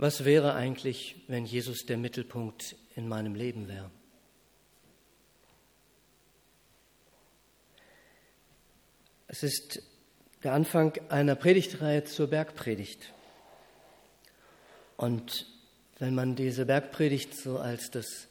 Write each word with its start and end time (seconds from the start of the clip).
Was 0.00 0.24
wäre 0.24 0.54
eigentlich, 0.54 1.16
wenn 1.26 1.44
Jesus 1.44 1.84
der 1.84 1.96
Mittelpunkt 1.96 2.76
in 2.94 3.08
meinem 3.08 3.34
Leben 3.34 3.66
wäre? 3.66 3.90
Es 9.26 9.42
ist 9.42 9.82
der 10.44 10.52
Anfang 10.52 10.92
einer 11.08 11.34
Predigtreihe 11.34 12.04
zur 12.04 12.28
Bergpredigt. 12.28 13.12
Und 14.96 15.48
wenn 15.98 16.14
man 16.14 16.36
diese 16.36 16.64
Bergpredigt 16.64 17.34
so 17.34 17.58
als 17.58 17.90
das 17.90 18.28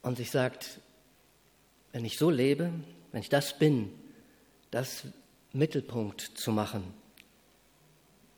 und 0.00 0.16
sich 0.16 0.30
sagt, 0.30 0.80
wenn 1.92 2.06
ich 2.06 2.16
so 2.16 2.30
lebe, 2.30 2.72
wenn 3.12 3.20
ich 3.20 3.28
das 3.28 3.58
bin, 3.58 3.90
das 4.70 5.04
Mittelpunkt 5.52 6.20
zu 6.20 6.50
machen. 6.50 6.82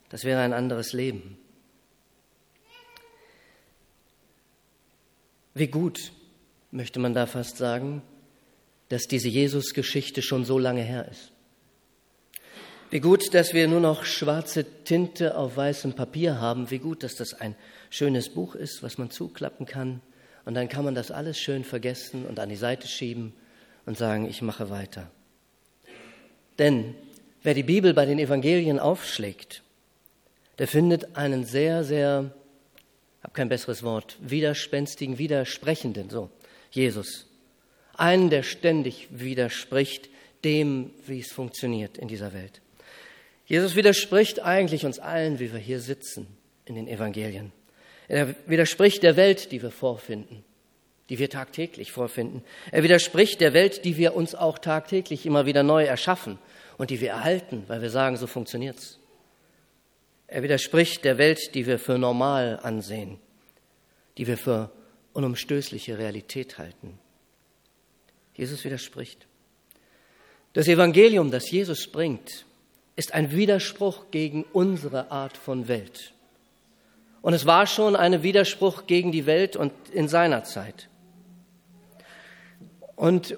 Das 0.09 0.24
wäre 0.24 0.41
ein 0.41 0.52
anderes 0.52 0.92
Leben. 0.92 1.38
Wie 5.55 5.68
gut, 5.68 6.12
möchte 6.73 6.98
man 6.98 7.15
da 7.15 7.27
fast 7.27 7.56
sagen, 7.56 8.02
dass 8.88 9.06
diese 9.06 9.29
Jesus-Geschichte 9.29 10.23
schon 10.23 10.45
so 10.45 10.59
lange 10.59 10.82
her 10.82 11.09
ist. 11.09 11.30
Wie 12.91 13.01
gut, 13.01 13.32
dass 13.34 13.54
wir 13.54 13.66
nur 13.68 13.80
noch 13.80 14.04
schwarze 14.04 14.65
Tinte 14.84 15.37
auf 15.37 15.56
weißem 15.56 15.95
Papier 15.95 16.41
haben. 16.41 16.70
Wie 16.70 16.79
gut, 16.79 17.02
dass 17.02 17.15
das 17.15 17.35
ein 17.35 17.57
schönes 17.91 18.29
Buch 18.29 18.54
ist, 18.54 18.82
was 18.82 18.98
man 18.98 19.10
zuklappen 19.10 19.66
kann. 19.66 20.01
Und 20.45 20.54
dann 20.54 20.68
kann 20.68 20.85
man 20.85 20.95
das 20.95 21.10
alles 21.10 21.38
schön 21.38 21.65
vergessen 21.65 22.26
und 22.26 22.38
an 22.38 22.48
die 22.48 22.57
Seite 22.57 22.87
schieben 22.87 23.32
und 23.87 23.99
sagen, 23.99 24.29
ich 24.29 24.43
mache 24.43 24.71
weiter. 24.71 25.10
Denn 26.59 26.95
wer 27.43 27.54
die 27.54 27.63
Bibel 27.63 27.95
bei 27.95 28.07
den 28.07 28.18
Evangelien 28.18 28.79
aufschlägt, 28.79 29.63
der 30.59 30.68
findet 30.68 31.16
einen 31.16 31.45
sehr, 31.45 31.85
sehr, 31.85 32.32
habe 33.23 33.32
kein 33.32 33.49
besseres 33.49 33.82
Wort, 33.82 34.16
widerspenstigen, 34.21 35.18
widersprechenden, 35.18 36.10
so, 36.10 36.30
Jesus. 36.71 37.26
Einen, 37.96 38.30
der 38.30 38.43
ständig 38.43 39.09
widerspricht 39.10 40.09
dem, 40.45 40.91
wie 41.07 41.21
es 41.21 41.32
funktioniert 41.32 41.98
in 41.98 42.09
dieser 42.09 42.32
Welt. 42.32 42.60
Jesus 43.46 43.76
widerspricht 43.76 44.41
eigentlich 44.41 44.87
uns 44.87 44.98
allen, 44.98 45.38
wie 45.38 45.52
wir 45.52 45.60
hier 45.60 45.80
sitzen 45.80 46.26
in 46.65 46.76
den 46.76 46.88
Evangelien. 46.88 47.52
Er 48.09 48.35
widerspricht 48.46 49.02
der 49.02 49.16
Welt, 49.16 49.52
die 49.52 49.63
wir 49.63 49.71
vorfinden 49.71 50.45
die 51.09 51.19
wir 51.19 51.29
tagtäglich 51.29 51.93
vorfinden. 51.93 52.43
Er 52.71 52.83
widerspricht 52.83 53.41
der 53.41 53.52
Welt, 53.52 53.85
die 53.85 53.97
wir 53.97 54.15
uns 54.15 54.35
auch 54.35 54.59
tagtäglich 54.59 55.27
immer 55.27 55.47
wieder 55.47 55.63
neu 55.63 55.85
erschaffen 55.85 56.38
und 56.79 56.91
die 56.91 57.01
wir 57.01 57.10
erhalten, 57.10 57.65
weil 57.66 57.83
wir 57.83 57.91
sagen, 57.91 58.16
so 58.16 58.27
funktioniert's. 58.27 58.99
Er 60.27 60.43
widerspricht 60.43 61.05
der 61.05 61.19
Welt, 61.19 61.55
die 61.55 61.66
wir 61.66 61.79
für 61.79 61.99
normal 61.99 62.59
ansehen, 62.63 63.19
die 64.16 64.27
wir 64.27 64.38
für 64.38 64.71
unumstößliche 65.12 65.99
Realität 65.99 66.59
halten. 66.59 66.99
Jesus 68.34 68.65
widerspricht. 68.65 69.27
Das 70.55 70.66
Evangelium, 70.66 71.31
das 71.31 71.50
Jesus 71.50 71.87
bringt, 71.87 72.47
ist 72.97 73.12
ein 73.12 73.32
Widerspruch 73.32 74.06
gegen 74.10 74.44
unsere 74.53 75.10
Art 75.10 75.37
von 75.37 75.69
Welt. 75.69 76.12
Und 77.22 77.34
es 77.34 77.47
war 77.47 77.66
schon 77.66 77.97
ein 77.97 78.22
Widerspruch 78.22 78.87
gegen 78.87 79.12
die 79.12 79.27
Welt 79.27 79.56
und 79.56 79.72
in 79.93 80.09
seiner 80.09 80.44
Zeit. 80.44 80.88
Und 82.97 83.37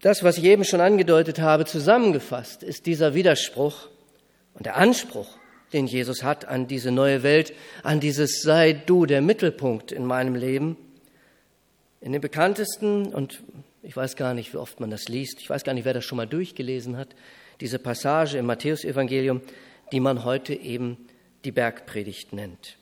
das, 0.00 0.22
was 0.22 0.38
ich 0.38 0.44
eben 0.44 0.64
schon 0.64 0.80
angedeutet 0.80 1.40
habe, 1.40 1.64
zusammengefasst, 1.64 2.62
ist 2.62 2.86
dieser 2.86 3.14
Widerspruch 3.14 3.88
und 4.54 4.66
der 4.66 4.76
Anspruch, 4.76 5.28
den 5.72 5.86
Jesus 5.86 6.22
hat 6.22 6.46
an 6.46 6.68
diese 6.68 6.90
neue 6.90 7.22
Welt, 7.22 7.52
an 7.82 8.00
dieses 8.00 8.42
sei 8.42 8.72
du 8.72 9.06
der 9.06 9.20
Mittelpunkt 9.20 9.92
in 9.92 10.04
meinem 10.04 10.34
Leben. 10.34 10.76
In 12.00 12.12
den 12.12 12.20
bekanntesten, 12.20 13.06
und 13.06 13.42
ich 13.82 13.96
weiß 13.96 14.16
gar 14.16 14.32
nicht, 14.32 14.52
wie 14.52 14.58
oft 14.58 14.80
man 14.80 14.90
das 14.90 15.08
liest, 15.08 15.40
ich 15.40 15.50
weiß 15.50 15.64
gar 15.64 15.74
nicht, 15.74 15.84
wer 15.84 15.94
das 15.94 16.04
schon 16.04 16.16
mal 16.16 16.26
durchgelesen 16.26 16.96
hat, 16.96 17.08
diese 17.60 17.78
Passage 17.78 18.38
im 18.38 18.46
Matthäusevangelium, 18.46 19.40
die 19.92 20.00
man 20.00 20.24
heute 20.24 20.54
eben 20.54 21.08
die 21.44 21.52
Bergpredigt 21.52 22.32
nennt. 22.32 22.76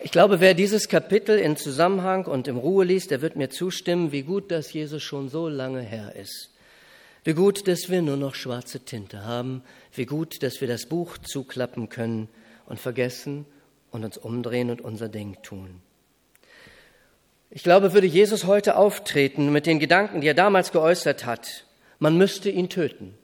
Ich 0.00 0.12
glaube, 0.12 0.38
wer 0.38 0.54
dieses 0.54 0.88
Kapitel 0.88 1.38
in 1.38 1.56
Zusammenhang 1.56 2.26
und 2.26 2.46
im 2.46 2.56
Ruhe 2.56 2.84
liest, 2.84 3.10
der 3.10 3.20
wird 3.20 3.34
mir 3.34 3.50
zustimmen, 3.50 4.12
wie 4.12 4.22
gut, 4.22 4.52
dass 4.52 4.72
Jesus 4.72 5.02
schon 5.02 5.28
so 5.28 5.48
lange 5.48 5.80
her 5.80 6.14
ist. 6.14 6.50
Wie 7.24 7.34
gut, 7.34 7.66
dass 7.66 7.90
wir 7.90 8.00
nur 8.00 8.16
noch 8.16 8.36
schwarze 8.36 8.80
Tinte 8.80 9.24
haben. 9.24 9.62
Wie 9.92 10.06
gut, 10.06 10.44
dass 10.44 10.60
wir 10.60 10.68
das 10.68 10.86
Buch 10.86 11.18
zuklappen 11.18 11.88
können 11.88 12.28
und 12.66 12.78
vergessen 12.78 13.44
und 13.90 14.04
uns 14.04 14.16
umdrehen 14.16 14.70
und 14.70 14.80
unser 14.80 15.08
Ding 15.08 15.36
tun. 15.42 15.82
Ich 17.50 17.64
glaube, 17.64 17.92
würde 17.92 18.06
Jesus 18.06 18.44
heute 18.44 18.76
auftreten 18.76 19.50
mit 19.50 19.66
den 19.66 19.80
Gedanken, 19.80 20.20
die 20.20 20.28
er 20.28 20.34
damals 20.34 20.70
geäußert 20.70 21.26
hat, 21.26 21.64
man 21.98 22.16
müsste 22.16 22.50
ihn 22.50 22.68
töten. 22.68 23.18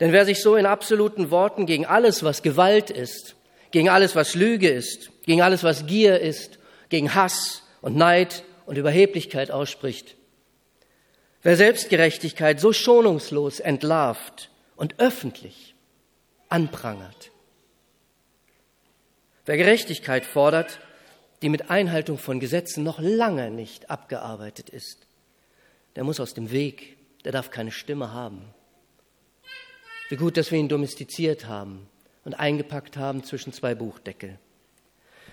Denn 0.00 0.10
wer 0.10 0.24
sich 0.24 0.42
so 0.42 0.56
in 0.56 0.66
absoluten 0.66 1.30
Worten 1.30 1.66
gegen 1.66 1.86
alles, 1.86 2.24
was 2.24 2.42
Gewalt 2.42 2.90
ist, 2.90 3.36
gegen 3.70 3.88
alles, 3.88 4.16
was 4.16 4.34
Lüge 4.34 4.68
ist, 4.68 5.10
gegen 5.22 5.42
alles, 5.42 5.62
was 5.62 5.86
Gier 5.86 6.20
ist, 6.20 6.58
gegen 6.88 7.14
Hass 7.14 7.62
und 7.80 7.96
Neid 7.96 8.44
und 8.66 8.78
Überheblichkeit 8.78 9.50
ausspricht. 9.50 10.16
Wer 11.42 11.56
Selbstgerechtigkeit 11.56 12.60
so 12.60 12.72
schonungslos 12.72 13.60
entlarvt 13.60 14.50
und 14.76 14.98
öffentlich 14.98 15.74
anprangert. 16.48 17.30
Wer 19.46 19.56
Gerechtigkeit 19.56 20.26
fordert, 20.26 20.80
die 21.42 21.48
mit 21.48 21.70
Einhaltung 21.70 22.18
von 22.18 22.40
Gesetzen 22.40 22.82
noch 22.82 22.98
lange 22.98 23.50
nicht 23.50 23.90
abgearbeitet 23.90 24.68
ist, 24.68 25.06
der 25.96 26.04
muss 26.04 26.20
aus 26.20 26.34
dem 26.34 26.50
Weg, 26.50 26.96
der 27.24 27.32
darf 27.32 27.50
keine 27.50 27.72
Stimme 27.72 28.12
haben. 28.12 28.42
Wie 30.08 30.16
gut, 30.16 30.36
dass 30.36 30.50
wir 30.50 30.58
ihn 30.58 30.68
domestiziert 30.68 31.46
haben, 31.46 31.88
und 32.28 32.34
eingepackt 32.34 32.98
haben 32.98 33.24
zwischen 33.24 33.54
zwei 33.54 33.74
Buchdeckel. 33.74 34.38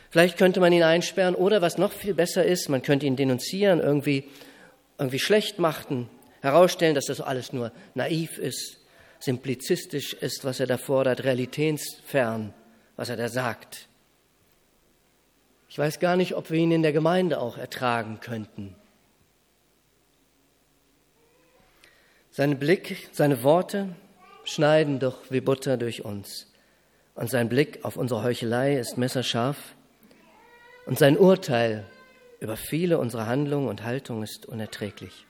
Vielleicht 0.10 0.38
könnte 0.38 0.62
man 0.62 0.72
ihn 0.72 0.82
einsperren 0.82 1.36
oder 1.36 1.62
was 1.62 1.78
noch 1.78 1.92
viel 1.92 2.14
besser 2.14 2.46
ist, 2.46 2.70
man 2.70 2.82
könnte 2.82 3.06
ihn 3.06 3.18
denunzieren, 3.18 3.82
irgendwie, 3.82 4.24
irgendwie 4.98 5.20
schlecht 5.20 5.60
machen, 5.60 6.10
herausstellen, 6.40 6.96
dass 6.96 7.08
das 7.08 7.20
alles 7.20 7.52
nur 7.52 7.74
naiv 7.96 8.38
ist, 8.38 8.78
simplizistisch 9.20 10.14
ist, 10.14 10.46
was 10.46 10.62
er 10.62 10.68
da 10.68 10.78
fordert, 10.78 11.26
realitätsfern, 11.26 12.54
was 12.96 13.10
er 13.10 13.18
da 13.18 13.28
sagt. 13.28 13.90
Ich 15.68 15.78
weiß 15.78 16.00
gar 16.00 16.16
nicht, 16.16 16.34
ob 16.34 16.50
wir 16.50 16.60
ihn 16.60 16.72
in 16.72 16.82
der 16.82 16.94
Gemeinde 16.94 17.42
auch 17.42 17.58
ertragen 17.58 18.22
könnten. 18.22 18.74
Sein 22.32 22.58
Blick, 22.58 23.10
seine 23.12 23.44
Worte 23.44 23.90
schneiden 24.46 25.00
doch 25.00 25.30
wie 25.30 25.42
Butter 25.42 25.76
durch 25.76 26.06
uns 26.06 26.48
und 27.16 27.30
sein 27.30 27.50
Blick 27.50 27.84
auf 27.84 27.98
unsere 27.98 28.24
Heuchelei 28.24 28.78
ist 28.78 28.98
messerscharf 28.98 29.58
und 30.86 31.00
sein 31.00 31.18
Urteil 31.18 31.86
über 32.40 32.58
viele 32.58 33.00
unserer 33.00 33.26
Handlungen 33.26 33.68
und 33.68 33.84
Haltungen 33.84 34.24
ist 34.24 34.46
unerträglich. 34.46 35.26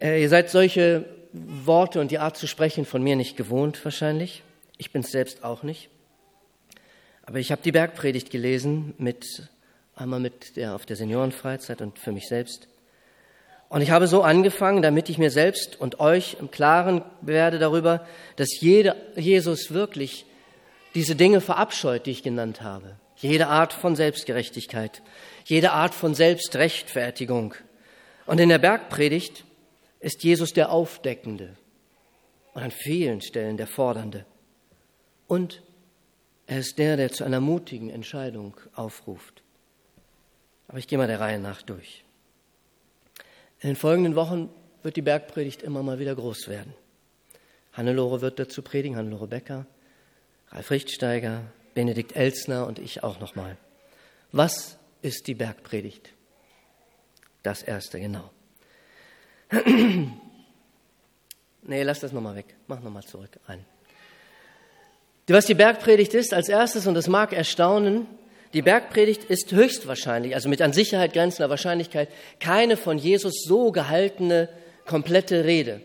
Äh, 0.00 0.20
ihr 0.20 0.28
seid 0.28 0.50
solche 0.50 1.04
Worte 1.32 2.00
und 2.00 2.10
die 2.10 2.18
Art 2.18 2.36
zu 2.36 2.46
sprechen 2.46 2.84
von 2.84 3.02
mir 3.02 3.16
nicht 3.16 3.36
gewohnt 3.36 3.82
wahrscheinlich. 3.84 4.42
Ich 4.78 4.90
bin 4.90 5.02
es 5.02 5.10
selbst 5.10 5.44
auch 5.44 5.62
nicht. 5.62 5.90
Aber 7.22 7.38
ich 7.38 7.52
habe 7.52 7.62
die 7.62 7.72
Bergpredigt 7.72 8.30
gelesen 8.30 8.94
mit 8.98 9.48
einmal 9.94 10.20
mit 10.20 10.56
der 10.56 10.74
auf 10.74 10.86
der 10.86 10.96
Seniorenfreizeit 10.96 11.82
und 11.82 11.98
für 11.98 12.12
mich 12.12 12.28
selbst. 12.28 12.68
Und 13.68 13.80
ich 13.80 13.90
habe 13.90 14.06
so 14.06 14.22
angefangen, 14.22 14.80
damit 14.80 15.08
ich 15.08 15.18
mir 15.18 15.30
selbst 15.30 15.80
und 15.80 15.98
euch 15.98 16.36
im 16.38 16.50
Klaren 16.50 17.02
werde 17.20 17.58
darüber, 17.58 18.06
dass 18.36 18.60
jeder, 18.60 18.96
Jesus 19.16 19.72
wirklich 19.72 20.24
diese 20.94 21.16
Dinge 21.16 21.40
verabscheut, 21.40 22.06
die 22.06 22.12
ich 22.12 22.22
genannt 22.22 22.62
habe. 22.62 22.96
Jede 23.16 23.48
Art 23.48 23.72
von 23.72 23.96
Selbstgerechtigkeit, 23.96 25.02
jede 25.44 25.72
Art 25.72 25.94
von 25.94 26.14
Selbstrechtfertigung. 26.14 27.54
Und 28.26 28.40
in 28.40 28.48
der 28.48 28.58
Bergpredigt 28.58 29.44
ist 30.00 30.22
Jesus 30.22 30.52
der 30.52 30.70
Aufdeckende 30.70 31.56
und 32.54 32.62
an 32.62 32.70
vielen 32.70 33.20
Stellen 33.20 33.56
der 33.56 33.66
Fordernde. 33.66 34.24
Und 35.26 35.62
er 36.46 36.60
ist 36.60 36.78
der, 36.78 36.96
der 36.96 37.10
zu 37.12 37.24
einer 37.24 37.40
mutigen 37.40 37.90
Entscheidung 37.90 38.56
aufruft. 38.74 39.42
Aber 40.68 40.78
ich 40.78 40.86
gehe 40.88 40.98
mal 40.98 41.08
der 41.08 41.20
Reihe 41.20 41.38
nach 41.38 41.62
durch. 41.62 42.05
In 43.60 43.70
den 43.70 43.76
folgenden 43.76 44.14
Wochen 44.16 44.50
wird 44.82 44.96
die 44.96 45.02
Bergpredigt 45.02 45.62
immer 45.62 45.82
mal 45.82 45.98
wieder 45.98 46.14
groß 46.14 46.48
werden. 46.48 46.74
Hannelore 47.72 48.20
wird 48.20 48.38
dazu 48.38 48.62
predigen, 48.62 48.96
Hannelore 48.96 49.26
Becker, 49.26 49.66
Ralf 50.50 50.70
Richtsteiger, 50.70 51.42
Benedikt 51.74 52.16
Elsner 52.16 52.66
und 52.66 52.78
ich 52.78 53.02
auch 53.02 53.20
nochmal. 53.20 53.56
Was 54.32 54.78
ist 55.02 55.26
die 55.26 55.34
Bergpredigt? 55.34 56.12
Das 57.42 57.62
erste, 57.62 58.00
genau. 58.00 58.30
nee, 61.62 61.82
lass 61.82 62.00
das 62.00 62.12
nochmal 62.12 62.34
weg. 62.34 62.56
Mach 62.66 62.80
nochmal 62.80 63.04
zurück 63.04 63.38
ein. 63.46 63.64
Was 65.28 65.46
die 65.46 65.54
Bergpredigt 65.54 66.14
ist, 66.14 66.32
als 66.32 66.48
erstes, 66.48 66.86
und 66.86 66.94
das 66.94 67.08
mag 67.08 67.32
erstaunen, 67.32 68.06
die 68.52 68.62
Bergpredigt 68.62 69.24
ist 69.24 69.52
höchstwahrscheinlich, 69.52 70.34
also 70.34 70.48
mit 70.48 70.62
an 70.62 70.72
Sicherheit 70.72 71.12
grenzender 71.12 71.50
Wahrscheinlichkeit, 71.50 72.08
keine 72.40 72.76
von 72.76 72.98
Jesus 72.98 73.44
so 73.44 73.72
gehaltene 73.72 74.48
komplette 74.86 75.44
Rede, 75.44 75.80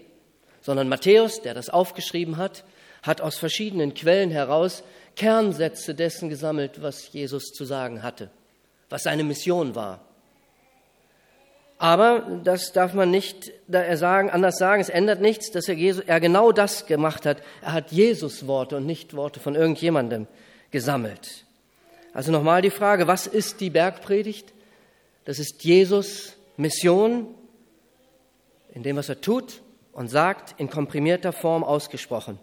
sondern 0.62 0.90
Matthäus, 0.90 1.42
der 1.42 1.54
das 1.54 1.70
aufgeschrieben 1.70 2.38
hat, 2.38 2.64
hat 3.04 3.22
aus 3.22 3.38
verschiedenen 3.38 3.94
Quellen 3.94 4.32
heraus 4.32 4.84
Kernsätze 5.16 5.96
dessen 5.96 6.30
gesammelt, 6.30 6.82
was 6.82 7.12
Jesus 7.12 7.52
zu 7.52 7.66
sagen 7.66 8.04
hatte, 8.04 8.30
was 8.90 9.04
seine 9.04 9.24
Mission 9.24 9.76
war. 9.76 10.02
Aber 11.82 12.40
das 12.44 12.74
darf 12.74 12.94
man 12.94 13.10
nicht 13.10 13.52
anders 13.72 14.58
sagen, 14.60 14.82
es 14.82 14.90
ändert 14.90 15.20
nichts, 15.20 15.50
dass 15.50 15.68
er, 15.68 15.74
Jesus, 15.74 16.04
er 16.06 16.20
genau 16.20 16.52
das 16.52 16.86
gemacht 16.86 17.26
hat. 17.26 17.42
Er 17.64 17.74
hat 17.74 17.92
Jesus 17.92 18.46
Worte 18.46 18.78
und 18.78 18.86
nicht 18.86 19.16
Worte 19.16 19.40
von 19.40 19.56
irgendjemandem 19.56 20.28
gesammelt. 20.70 21.46
Also 22.14 22.32
nochmal 22.32 22.62
die 22.62 22.70
Frage, 22.70 23.08
was 23.08 23.28
ist 23.28 23.62
die 23.62 23.70
Bergpredigt? 23.70 24.54
Das 25.26 25.40
ist 25.40 25.64
Jesus 25.64 26.36
Mission, 26.58 27.34
in 28.74 28.84
dem, 28.84 28.96
was 28.98 29.10
er 29.10 29.22
tut 29.22 29.62
und 29.94 30.10
sagt, 30.10 30.60
in 30.60 30.70
komprimierter 30.70 31.34
Form 31.34 31.64
ausgesprochen. 31.64 32.40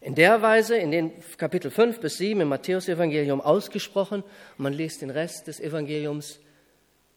In 0.00 0.14
der 0.14 0.42
Weise, 0.42 0.76
in 0.76 0.90
den 0.90 1.12
Kapitel 1.36 1.70
5 1.70 2.00
bis 2.00 2.18
7 2.18 2.40
im 2.40 2.48
Matthäusevangelium 2.48 3.40
ausgesprochen, 3.40 4.22
und 4.22 4.62
man 4.62 4.72
liest 4.72 5.02
den 5.02 5.10
Rest 5.10 5.46
des 5.48 5.60
Evangeliums, 5.60 6.38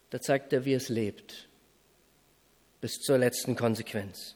da 0.09 0.19
zeigt 0.19 0.51
er, 0.51 0.65
wie 0.65 0.73
es 0.73 0.89
lebt, 0.89 1.47
bis 2.81 2.99
zur 2.99 3.17
letzten 3.17 3.55
Konsequenz. 3.55 4.35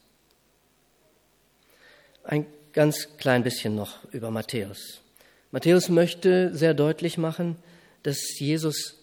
Ein 2.23 2.45
ganz 2.71 3.17
klein 3.17 3.43
bisschen 3.43 3.75
noch 3.75 4.03
über 4.11 4.31
Matthäus. 4.31 5.01
Matthäus 5.51 5.89
möchte 5.89 6.53
sehr 6.53 6.73
deutlich 6.73 7.17
machen, 7.17 7.55
dass 8.03 8.39
Jesus 8.39 8.97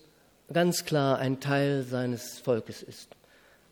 ganz 0.53 0.85
klar 0.85 1.19
ein 1.19 1.41
Teil 1.41 1.83
seines 1.83 2.39
Volkes 2.41 2.83
ist. 2.83 3.09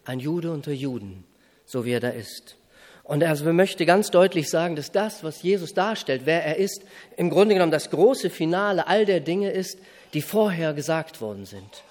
Ein 0.05 0.19
Jude 0.19 0.51
unter 0.51 0.73
Juden, 0.73 1.25
so 1.67 1.85
wie 1.85 1.93
er 1.93 2.01
da 2.01 2.09
ist. 2.09 2.57
Und 3.05 3.23
er 3.23 3.53
möchte 3.53 3.87
ganz 3.87 4.11
deutlich 4.11 4.49
sagen, 4.49 4.77
dass 4.77 4.93
das, 4.93 5.25
was 5.25 5.43
Jesus 5.43 5.75
darstellt, 5.75 6.23
wer 6.27 6.45
er 6.45 6.57
ist, 6.57 6.83
im 7.17 7.29
Grunde 7.29 7.55
genommen 7.55 7.73
das 7.73 7.91
große 7.91 8.31
Finale 8.31 8.87
all 8.87 9.05
der 9.05 9.21
Dinge 9.21 9.51
ist, 9.51 9.79
die 10.15 10.23
vorher 10.23 10.75
gesagt 10.75 11.21
worden 11.21 11.45
sind. 11.45 11.83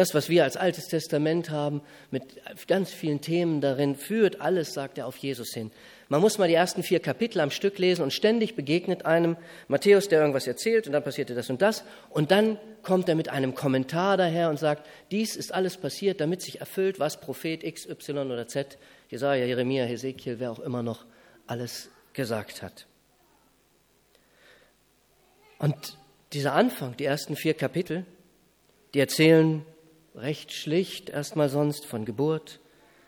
Das, 0.00 0.14
was 0.14 0.30
wir 0.30 0.44
als 0.44 0.56
Altes 0.56 0.86
Testament 0.86 1.50
haben, 1.50 1.82
mit 2.10 2.22
ganz 2.66 2.90
vielen 2.90 3.20
Themen 3.20 3.60
darin, 3.60 3.94
führt 3.94 4.40
alles, 4.40 4.72
sagt 4.72 4.96
er, 4.96 5.06
auf 5.06 5.18
Jesus 5.18 5.52
hin. 5.52 5.70
Man 6.08 6.22
muss 6.22 6.38
mal 6.38 6.48
die 6.48 6.54
ersten 6.54 6.82
vier 6.82 7.00
Kapitel 7.00 7.38
am 7.40 7.50
Stück 7.50 7.76
lesen 7.76 8.00
und 8.00 8.10
ständig 8.10 8.56
begegnet 8.56 9.04
einem 9.04 9.36
Matthäus, 9.68 10.08
der 10.08 10.20
irgendwas 10.20 10.46
erzählt 10.46 10.86
und 10.86 10.94
dann 10.94 11.04
passierte 11.04 11.34
das 11.34 11.50
und 11.50 11.60
das. 11.60 11.84
Und 12.08 12.30
dann 12.30 12.58
kommt 12.82 13.10
er 13.10 13.14
mit 13.14 13.28
einem 13.28 13.54
Kommentar 13.54 14.16
daher 14.16 14.48
und 14.48 14.58
sagt, 14.58 14.86
dies 15.10 15.36
ist 15.36 15.52
alles 15.52 15.76
passiert, 15.76 16.22
damit 16.22 16.40
sich 16.40 16.60
erfüllt, 16.60 16.98
was 16.98 17.20
Prophet 17.20 17.62
X, 17.62 17.86
Y 17.86 18.30
oder 18.30 18.48
Z, 18.48 18.78
Jesaja, 19.10 19.44
Jeremia, 19.44 19.84
Hesekiel, 19.84 20.40
wer 20.40 20.50
auch 20.50 20.60
immer 20.60 20.82
noch 20.82 21.04
alles 21.46 21.90
gesagt 22.14 22.62
hat. 22.62 22.86
Und 25.58 25.98
dieser 26.32 26.54
Anfang, 26.54 26.96
die 26.96 27.04
ersten 27.04 27.36
vier 27.36 27.52
Kapitel, 27.52 28.06
die 28.94 29.00
erzählen 29.00 29.62
recht 30.14 30.52
schlicht 30.52 31.10
erstmal 31.10 31.48
sonst 31.48 31.86
von 31.86 32.04
Geburt, 32.04 32.60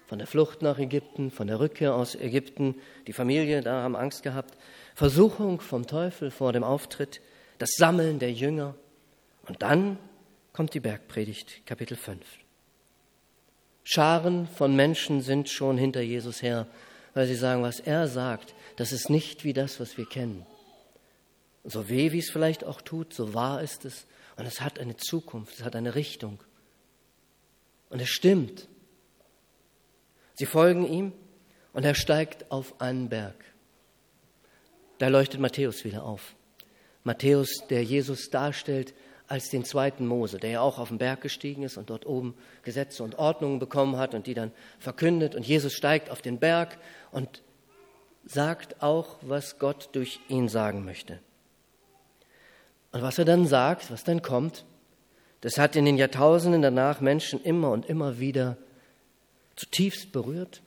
von 0.06 0.18
der 0.18 0.26
Flucht 0.26 0.62
nach 0.62 0.78
Ägypten, 0.78 1.30
von 1.30 1.46
der 1.46 1.58
Rückkehr 1.58 1.94
aus 1.94 2.14
Ägypten, 2.14 2.76
die 3.06 3.12
Familie, 3.12 3.62
da 3.62 3.82
haben 3.82 3.96
Angst 3.96 4.22
gehabt, 4.22 4.56
Versuchung 4.94 5.60
vom 5.60 5.86
Teufel 5.86 6.30
vor 6.30 6.52
dem 6.52 6.64
Auftritt, 6.64 7.20
das 7.58 7.70
Sammeln 7.76 8.18
der 8.18 8.32
Jünger 8.32 8.74
und 9.48 9.62
dann 9.62 9.98
kommt 10.52 10.74
die 10.74 10.80
Bergpredigt, 10.80 11.66
Kapitel 11.66 11.96
5. 11.96 12.20
Scharen 13.84 14.46
von 14.46 14.76
Menschen 14.76 15.22
sind 15.22 15.48
schon 15.48 15.78
hinter 15.78 16.02
Jesus 16.02 16.42
her, 16.42 16.66
weil 17.14 17.26
sie 17.26 17.34
sagen, 17.34 17.62
was 17.62 17.80
er 17.80 18.06
sagt, 18.06 18.54
das 18.76 18.92
ist 18.92 19.10
nicht 19.10 19.44
wie 19.44 19.52
das, 19.52 19.80
was 19.80 19.96
wir 19.98 20.06
kennen. 20.06 20.46
So 21.64 21.88
weh, 21.88 22.12
wie 22.12 22.18
es 22.18 22.30
vielleicht 22.30 22.64
auch 22.64 22.80
tut, 22.80 23.12
so 23.12 23.34
wahr 23.34 23.62
ist 23.62 23.84
es. 23.84 24.06
Und 24.36 24.46
es 24.46 24.60
hat 24.60 24.78
eine 24.78 24.96
Zukunft, 24.96 25.58
es 25.58 25.64
hat 25.64 25.76
eine 25.76 25.94
Richtung. 25.94 26.38
Und 27.92 28.00
es 28.00 28.08
stimmt. 28.08 28.68
Sie 30.32 30.46
folgen 30.46 30.86
ihm 30.86 31.12
und 31.74 31.84
er 31.84 31.94
steigt 31.94 32.50
auf 32.50 32.80
einen 32.80 33.10
Berg. 33.10 33.34
Da 34.96 35.08
leuchtet 35.08 35.40
Matthäus 35.40 35.84
wieder 35.84 36.02
auf. 36.02 36.34
Matthäus, 37.04 37.66
der 37.68 37.84
Jesus 37.84 38.30
darstellt 38.30 38.94
als 39.28 39.50
den 39.50 39.66
zweiten 39.66 40.06
Mose, 40.06 40.38
der 40.38 40.50
ja 40.50 40.60
auch 40.62 40.78
auf 40.78 40.88
den 40.88 40.96
Berg 40.96 41.20
gestiegen 41.20 41.64
ist 41.64 41.76
und 41.76 41.90
dort 41.90 42.06
oben 42.06 42.34
Gesetze 42.62 43.02
und 43.02 43.16
Ordnungen 43.16 43.58
bekommen 43.58 43.98
hat 43.98 44.14
und 44.14 44.26
die 44.26 44.34
dann 44.34 44.52
verkündet. 44.78 45.34
Und 45.34 45.46
Jesus 45.46 45.74
steigt 45.74 46.08
auf 46.08 46.22
den 46.22 46.38
Berg 46.38 46.78
und 47.10 47.42
sagt 48.24 48.82
auch, 48.82 49.18
was 49.20 49.58
Gott 49.58 49.90
durch 49.92 50.18
ihn 50.28 50.48
sagen 50.48 50.86
möchte. 50.86 51.18
Und 52.90 53.02
was 53.02 53.18
er 53.18 53.26
dann 53.26 53.46
sagt, 53.46 53.90
was 53.90 54.02
dann 54.02 54.22
kommt, 54.22 54.64
das 55.42 55.58
hat 55.58 55.76
in 55.76 55.84
den 55.84 55.98
Jahrtausenden 55.98 56.62
danach 56.62 57.00
Menschen 57.00 57.42
immer 57.42 57.70
und 57.72 57.84
immer 57.86 58.18
wieder 58.18 58.56
zutiefst 59.56 60.12
berührt? 60.12 60.62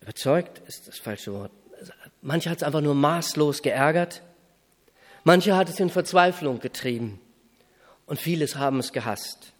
Überzeugt 0.00 0.60
ist 0.66 0.88
das 0.88 0.98
falsche 0.98 1.32
Wort. 1.32 1.52
Manche 2.22 2.50
hat 2.50 2.58
es 2.58 2.62
einfach 2.62 2.80
nur 2.80 2.94
maßlos 2.94 3.62
geärgert, 3.62 4.22
manche 5.24 5.56
hat 5.56 5.68
es 5.68 5.78
in 5.78 5.90
Verzweiflung 5.90 6.58
getrieben 6.58 7.20
und 8.06 8.18
vieles 8.18 8.56
haben 8.56 8.80
es 8.80 8.92
gehasst. 8.92 9.52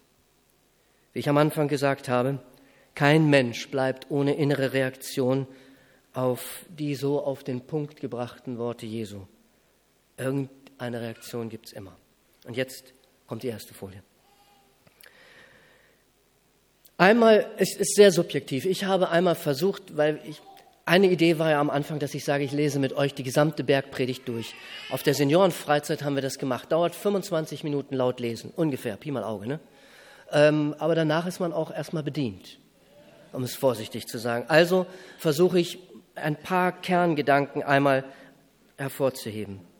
Wie 1.13 1.19
ich 1.19 1.29
am 1.29 1.37
Anfang 1.37 1.67
gesagt 1.67 2.09
habe, 2.09 2.39
kein 2.95 3.29
Mensch 3.29 3.69
bleibt 3.69 4.09
ohne 4.09 4.35
innere 4.35 4.73
Reaktion 4.73 5.47
auf 6.13 6.65
die 6.69 6.95
so 6.95 7.23
auf 7.23 7.43
den 7.43 7.61
Punkt 7.61 7.99
gebrachten 7.99 8.57
Worte 8.57 8.85
Jesu. 8.85 9.21
Irgendeine 10.81 11.05
Reaktion 11.05 11.47
gibt 11.49 11.67
es 11.67 11.73
immer. 11.73 11.95
Und 12.43 12.57
jetzt 12.57 12.95
kommt 13.27 13.43
die 13.43 13.49
erste 13.49 13.71
Folie. 13.71 14.01
Einmal, 16.97 17.45
es 17.57 17.75
ist 17.75 17.93
sehr 17.95 18.11
subjektiv. 18.11 18.65
Ich 18.65 18.85
habe 18.85 19.09
einmal 19.09 19.35
versucht, 19.35 19.95
weil 19.95 20.19
ich, 20.25 20.41
eine 20.85 21.11
Idee 21.11 21.37
war 21.37 21.51
ja 21.51 21.59
am 21.59 21.69
Anfang, 21.69 21.99
dass 21.99 22.15
ich 22.15 22.25
sage, 22.25 22.43
ich 22.43 22.51
lese 22.51 22.79
mit 22.79 22.93
euch 22.93 23.13
die 23.13 23.21
gesamte 23.21 23.63
Bergpredigt 23.63 24.27
durch. 24.27 24.55
Auf 24.89 25.03
der 25.03 25.13
Seniorenfreizeit 25.13 26.01
haben 26.01 26.15
wir 26.15 26.23
das 26.23 26.39
gemacht. 26.39 26.71
Dauert 26.71 26.95
25 26.95 27.63
Minuten 27.63 27.93
laut 27.95 28.19
lesen, 28.19 28.51
ungefähr, 28.55 28.97
Pi 28.97 29.11
mal 29.11 29.23
Auge. 29.23 29.45
Ne? 29.45 29.59
Ähm, 30.31 30.75
aber 30.79 30.95
danach 30.95 31.27
ist 31.27 31.39
man 31.39 31.53
auch 31.53 31.71
erstmal 31.71 32.01
bedient, 32.01 32.57
um 33.33 33.43
es 33.43 33.55
vorsichtig 33.55 34.07
zu 34.07 34.17
sagen. 34.17 34.45
Also 34.47 34.87
versuche 35.19 35.59
ich 35.59 35.77
ein 36.15 36.37
paar 36.37 36.71
Kerngedanken 36.71 37.61
einmal 37.61 38.03
hervorzuheben. 38.79 39.70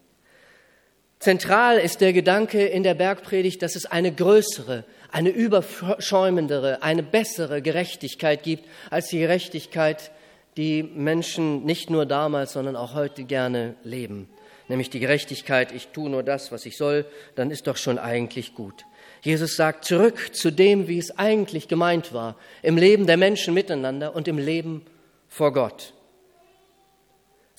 Zentral 1.21 1.77
ist 1.77 2.01
der 2.01 2.13
Gedanke 2.13 2.65
in 2.65 2.81
der 2.81 2.95
Bergpredigt, 2.95 3.61
dass 3.61 3.75
es 3.75 3.85
eine 3.85 4.11
größere, 4.11 4.85
eine 5.11 5.29
überschäumendere, 5.29 6.81
eine 6.81 7.03
bessere 7.03 7.61
Gerechtigkeit 7.61 8.41
gibt 8.41 8.67
als 8.89 9.09
die 9.09 9.19
Gerechtigkeit, 9.19 10.09
die 10.57 10.81
Menschen 10.81 11.63
nicht 11.63 11.91
nur 11.91 12.07
damals, 12.07 12.53
sondern 12.53 12.75
auch 12.75 12.95
heute 12.95 13.23
gerne 13.23 13.75
leben. 13.83 14.29
Nämlich 14.67 14.89
die 14.89 14.99
Gerechtigkeit, 14.99 15.71
ich 15.73 15.89
tue 15.89 16.09
nur 16.09 16.23
das, 16.23 16.51
was 16.51 16.65
ich 16.65 16.75
soll, 16.75 17.05
dann 17.35 17.51
ist 17.51 17.67
doch 17.67 17.77
schon 17.77 17.99
eigentlich 17.99 18.55
gut. 18.55 18.85
Jesus 19.21 19.55
sagt 19.55 19.85
zurück 19.85 20.33
zu 20.33 20.49
dem, 20.49 20.87
wie 20.87 20.97
es 20.97 21.19
eigentlich 21.19 21.67
gemeint 21.67 22.13
war, 22.13 22.35
im 22.63 22.77
Leben 22.77 23.05
der 23.05 23.17
Menschen 23.17 23.53
miteinander 23.53 24.15
und 24.15 24.27
im 24.27 24.39
Leben 24.39 24.87
vor 25.29 25.53
Gott. 25.53 25.93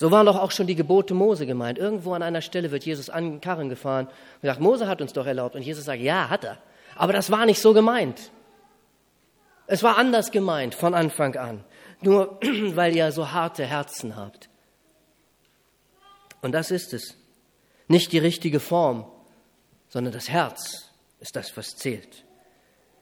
So 0.03 0.11
waren 0.11 0.27
doch 0.27 0.37
auch 0.37 0.51
schon 0.51 0.67
die 0.67 0.75
Gebote 0.75 1.15
Mose 1.15 1.47
gemeint. 1.47 1.79
Irgendwo 1.79 2.13
an 2.13 2.25
einer 2.25 2.41
Stelle 2.41 2.73
wird 2.73 2.85
Jesus 2.85 3.09
an 3.09 3.25
den 3.25 3.41
Karren 3.41 3.69
gefahren 3.69 4.09
und 4.09 4.47
sagt, 4.49 4.59
Mose 4.59 4.89
hat 4.89 5.01
uns 5.01 5.13
doch 5.13 5.27
erlaubt. 5.27 5.55
Und 5.55 5.63
Jesus 5.63 5.85
sagt, 5.85 6.03
ja, 6.03 6.29
hat 6.29 6.43
er. 6.43 6.59
Aber 6.97 7.13
das 7.13 7.31
war 7.31 7.47
nicht 7.47 7.61
so 7.61 7.73
gemeint. 7.73 8.33
Es 9.69 9.85
war 9.85 9.99
anders 9.99 10.33
gemeint 10.33 10.75
von 10.75 10.95
Anfang 10.95 11.37
an. 11.37 11.63
Nur 12.01 12.41
weil 12.75 12.97
ihr 12.97 13.13
so 13.13 13.31
harte 13.31 13.65
Herzen 13.65 14.17
habt. 14.17 14.49
Und 16.41 16.51
das 16.51 16.73
ist 16.73 16.93
es. 16.93 17.17
Nicht 17.87 18.11
die 18.11 18.19
richtige 18.19 18.59
Form, 18.59 19.07
sondern 19.89 20.13
das 20.13 20.29
Herz 20.29 20.91
ist 21.21 21.37
das, 21.37 21.57
was 21.57 21.77
zählt. 21.77 22.25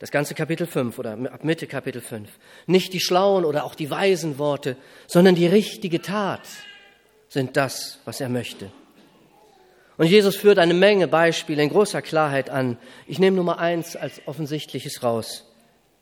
Das 0.01 0.11
ganze 0.11 0.35
Kapitel 0.35 0.67
5 0.67 0.99
oder 0.99 1.13
ab 1.33 1.45
Mitte 1.45 1.67
Kapitel 1.67 2.03
5. 2.03 2.29
Nicht 2.67 2.93
die 2.93 3.01
schlauen 3.01 3.47
oder 3.47 3.65
auch 3.65 3.75
die 3.75 3.91
weisen 3.91 4.39
Worte, 4.39 4.77
sondern 5.07 5.35
die 5.35 5.47
richtige 5.47 6.03
Tat 6.03 6.43
sind 7.31 7.57
das, 7.57 8.01
was 8.05 8.21
er 8.21 8.29
möchte. 8.29 8.71
Und 9.97 10.07
Jesus 10.07 10.37
führt 10.37 10.59
eine 10.59 10.75
Menge 10.75 11.09
Beispiele 11.09 11.63
in 11.63 11.71
großer 11.71 12.03
Klarheit 12.03 12.51
an. 12.51 12.77
Ich 13.07 13.19
nehme 13.19 13.37
nur 13.37 13.45
mal 13.45 13.59
eins 13.59 13.97
als 13.97 14.21
offensichtliches 14.27 15.03
raus, 15.03 15.47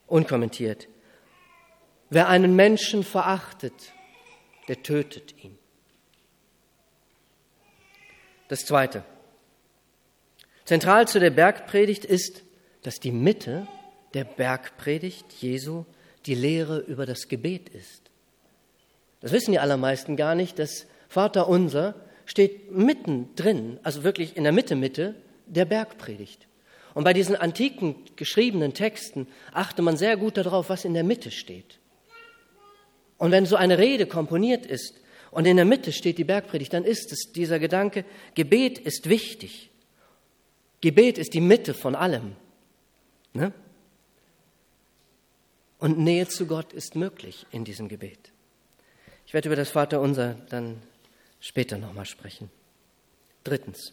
unkommentiert. 0.06 0.88
Wer 2.11 2.28
einen 2.28 2.56
Menschen 2.56 3.04
verachtet, 3.04 3.75
der 4.68 4.82
tötet 4.82 5.35
ihn. 5.44 5.58
Das 8.49 8.64
Zweite. 8.64 9.04
Zentral 10.64 11.06
zu 11.06 11.20
der 11.20 11.30
Bergpredigt 11.30 12.04
ist, 12.04 12.42
dass 12.82 13.00
die 13.00 13.12
Mitte 13.12 13.66
der 14.14 14.25
Bergpredigt 14.25 15.32
Jesu 15.32 15.85
die 16.25 16.35
Lehre 16.35 16.78
über 16.78 17.04
das 17.04 17.28
Gebet 17.28 17.68
ist. 17.68 18.11
Das 19.20 19.32
wissen 19.32 19.52
die 19.52 19.58
allermeisten 19.58 20.16
gar 20.16 20.35
nicht, 20.35 20.58
dass 20.58 20.87
Vater 21.08 21.48
unser 21.48 21.94
steht 22.26 22.70
mittendrin, 22.70 23.80
also 23.82 24.04
wirklich 24.04 24.36
in 24.36 24.44
der 24.44 24.52
Mitte, 24.52 24.76
Mitte 24.76 25.14
der 25.46 25.64
Bergpredigt. 25.64 26.46
Und 26.94 27.04
bei 27.04 27.12
diesen 27.12 27.36
antiken 27.36 27.96
geschriebenen 28.16 28.74
Texten 28.74 29.26
achte 29.52 29.82
man 29.82 29.96
sehr 29.96 30.16
gut 30.16 30.36
darauf, 30.36 30.68
was 30.68 30.84
in 30.84 30.94
der 30.94 31.04
Mitte 31.04 31.30
steht. 31.30 31.78
Und 33.16 33.30
wenn 33.30 33.46
so 33.46 33.56
eine 33.56 33.78
Rede 33.78 34.06
komponiert 34.06 34.66
ist 34.66 34.94
und 35.30 35.46
in 35.46 35.56
der 35.56 35.64
Mitte 35.64 35.92
steht 35.92 36.18
die 36.18 36.24
Bergpredigt, 36.24 36.72
dann 36.72 36.84
ist 36.84 37.12
es 37.12 37.32
dieser 37.32 37.58
Gedanke, 37.58 38.04
Gebet 38.34 38.78
ist 38.78 39.08
wichtig. 39.08 39.70
Gebet 40.80 41.18
ist 41.18 41.34
die 41.34 41.40
Mitte 41.40 41.74
von 41.74 41.94
allem. 41.94 42.36
Ne? 43.32 43.52
Und 45.78 45.98
Nähe 45.98 46.28
zu 46.28 46.46
Gott 46.46 46.72
ist 46.72 46.94
möglich 46.94 47.46
in 47.50 47.64
diesem 47.64 47.88
Gebet. 47.88 48.32
Ich 49.26 49.34
werde 49.34 49.48
über 49.48 49.56
das 49.56 49.70
Vaterunser 49.70 50.36
dann 50.48 50.82
später 51.40 51.78
nochmal 51.78 52.07
sprechen. 52.07 52.50
Drittens. 53.45 53.92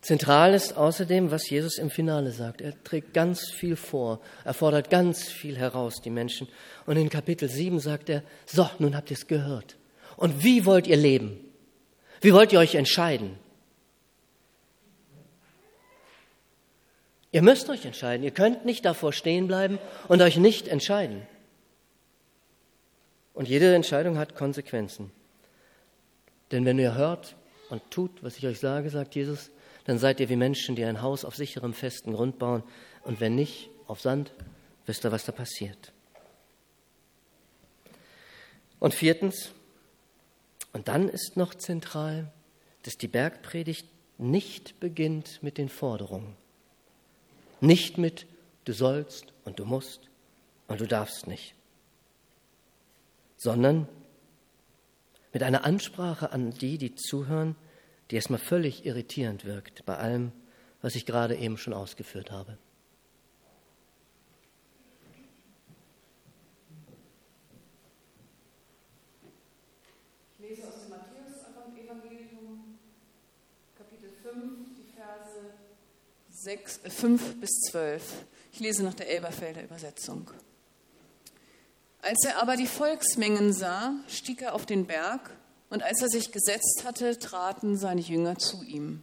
Zentral 0.00 0.54
ist 0.54 0.76
außerdem, 0.76 1.32
was 1.32 1.50
Jesus 1.50 1.78
im 1.78 1.90
Finale 1.90 2.30
sagt. 2.30 2.60
Er 2.60 2.80
trägt 2.84 3.12
ganz 3.12 3.50
viel 3.50 3.74
vor, 3.74 4.20
er 4.44 4.54
fordert 4.54 4.88
ganz 4.88 5.24
viel 5.24 5.58
heraus, 5.58 6.00
die 6.00 6.10
Menschen. 6.10 6.46
Und 6.86 6.96
in 6.96 7.08
Kapitel 7.08 7.48
7 7.48 7.80
sagt 7.80 8.08
er, 8.08 8.22
so, 8.44 8.70
nun 8.78 8.96
habt 8.96 9.10
ihr 9.10 9.16
es 9.16 9.26
gehört. 9.26 9.76
Und 10.16 10.44
wie 10.44 10.64
wollt 10.64 10.86
ihr 10.86 10.96
leben? 10.96 11.40
Wie 12.20 12.32
wollt 12.32 12.52
ihr 12.52 12.60
euch 12.60 12.76
entscheiden? 12.76 13.36
Ihr 17.32 17.42
müsst 17.42 17.68
euch 17.68 17.84
entscheiden. 17.84 18.22
Ihr 18.22 18.30
könnt 18.30 18.64
nicht 18.64 18.84
davor 18.84 19.12
stehen 19.12 19.48
bleiben 19.48 19.78
und 20.06 20.22
euch 20.22 20.36
nicht 20.36 20.68
entscheiden. 20.68 21.26
Und 23.34 23.48
jede 23.48 23.74
Entscheidung 23.74 24.16
hat 24.16 24.36
Konsequenzen. 24.36 25.10
Denn 26.52 26.64
wenn 26.64 26.78
ihr 26.78 26.94
hört 26.94 27.36
und 27.70 27.90
tut, 27.90 28.22
was 28.22 28.36
ich 28.36 28.46
euch 28.46 28.60
sage, 28.60 28.90
sagt 28.90 29.14
Jesus, 29.14 29.50
dann 29.84 29.98
seid 29.98 30.20
ihr 30.20 30.28
wie 30.28 30.36
Menschen, 30.36 30.76
die 30.76 30.84
ein 30.84 31.02
Haus 31.02 31.24
auf 31.24 31.36
sicherem, 31.36 31.72
festen 31.72 32.12
Grund 32.12 32.38
bauen. 32.38 32.62
Und 33.02 33.20
wenn 33.20 33.34
nicht, 33.34 33.70
auf 33.86 34.00
Sand, 34.00 34.32
wisst 34.84 35.04
ihr, 35.04 35.12
was 35.12 35.24
da 35.24 35.32
passiert. 35.32 35.92
Und 38.78 38.94
viertens, 38.94 39.52
und 40.72 40.88
dann 40.88 41.08
ist 41.08 41.36
noch 41.36 41.54
zentral, 41.54 42.32
dass 42.82 42.96
die 42.96 43.08
Bergpredigt 43.08 43.86
nicht 44.18 44.78
beginnt 44.80 45.42
mit 45.42 45.58
den 45.58 45.68
Forderungen. 45.68 46.36
Nicht 47.60 47.98
mit 47.98 48.26
du 48.64 48.72
sollst 48.72 49.32
und 49.44 49.58
du 49.58 49.64
musst 49.64 50.00
und 50.68 50.80
du 50.80 50.86
darfst 50.86 51.26
nicht, 51.26 51.54
sondern 53.36 53.88
mit 55.36 55.42
einer 55.42 55.66
Ansprache 55.66 56.32
an 56.32 56.50
die, 56.50 56.78
die 56.78 56.94
zuhören, 56.94 57.56
die 58.10 58.16
erstmal 58.16 58.38
völlig 58.38 58.86
irritierend 58.86 59.44
wirkt 59.44 59.84
bei 59.84 59.98
allem, 59.98 60.32
was 60.80 60.94
ich 60.94 61.04
gerade 61.04 61.36
eben 61.36 61.58
schon 61.58 61.74
ausgeführt 61.74 62.30
habe. 62.30 62.56
Ich 70.32 70.48
lese 70.48 70.68
aus 70.68 70.74
dem 70.80 70.88
Matthäus-Evangelium, 70.88 72.78
Kapitel 73.76 74.08
5, 74.22 74.68
die 74.74 74.90
Verse 74.96 75.52
6, 76.30 76.80
5 76.82 77.40
bis 77.42 77.50
12. 77.70 78.24
Ich 78.52 78.60
lese 78.60 78.82
nach 78.82 78.94
der 78.94 79.10
Elberfelder 79.10 79.62
Übersetzung. 79.62 80.30
Als 82.06 82.24
er 82.24 82.40
aber 82.40 82.56
die 82.56 82.68
Volksmengen 82.68 83.52
sah, 83.52 83.92
stieg 84.06 84.40
er 84.40 84.54
auf 84.54 84.64
den 84.64 84.86
Berg, 84.86 85.28
und 85.70 85.82
als 85.82 86.00
er 86.02 86.08
sich 86.08 86.30
gesetzt 86.30 86.84
hatte, 86.84 87.18
traten 87.18 87.76
seine 87.76 88.00
Jünger 88.00 88.38
zu 88.38 88.62
ihm. 88.62 89.02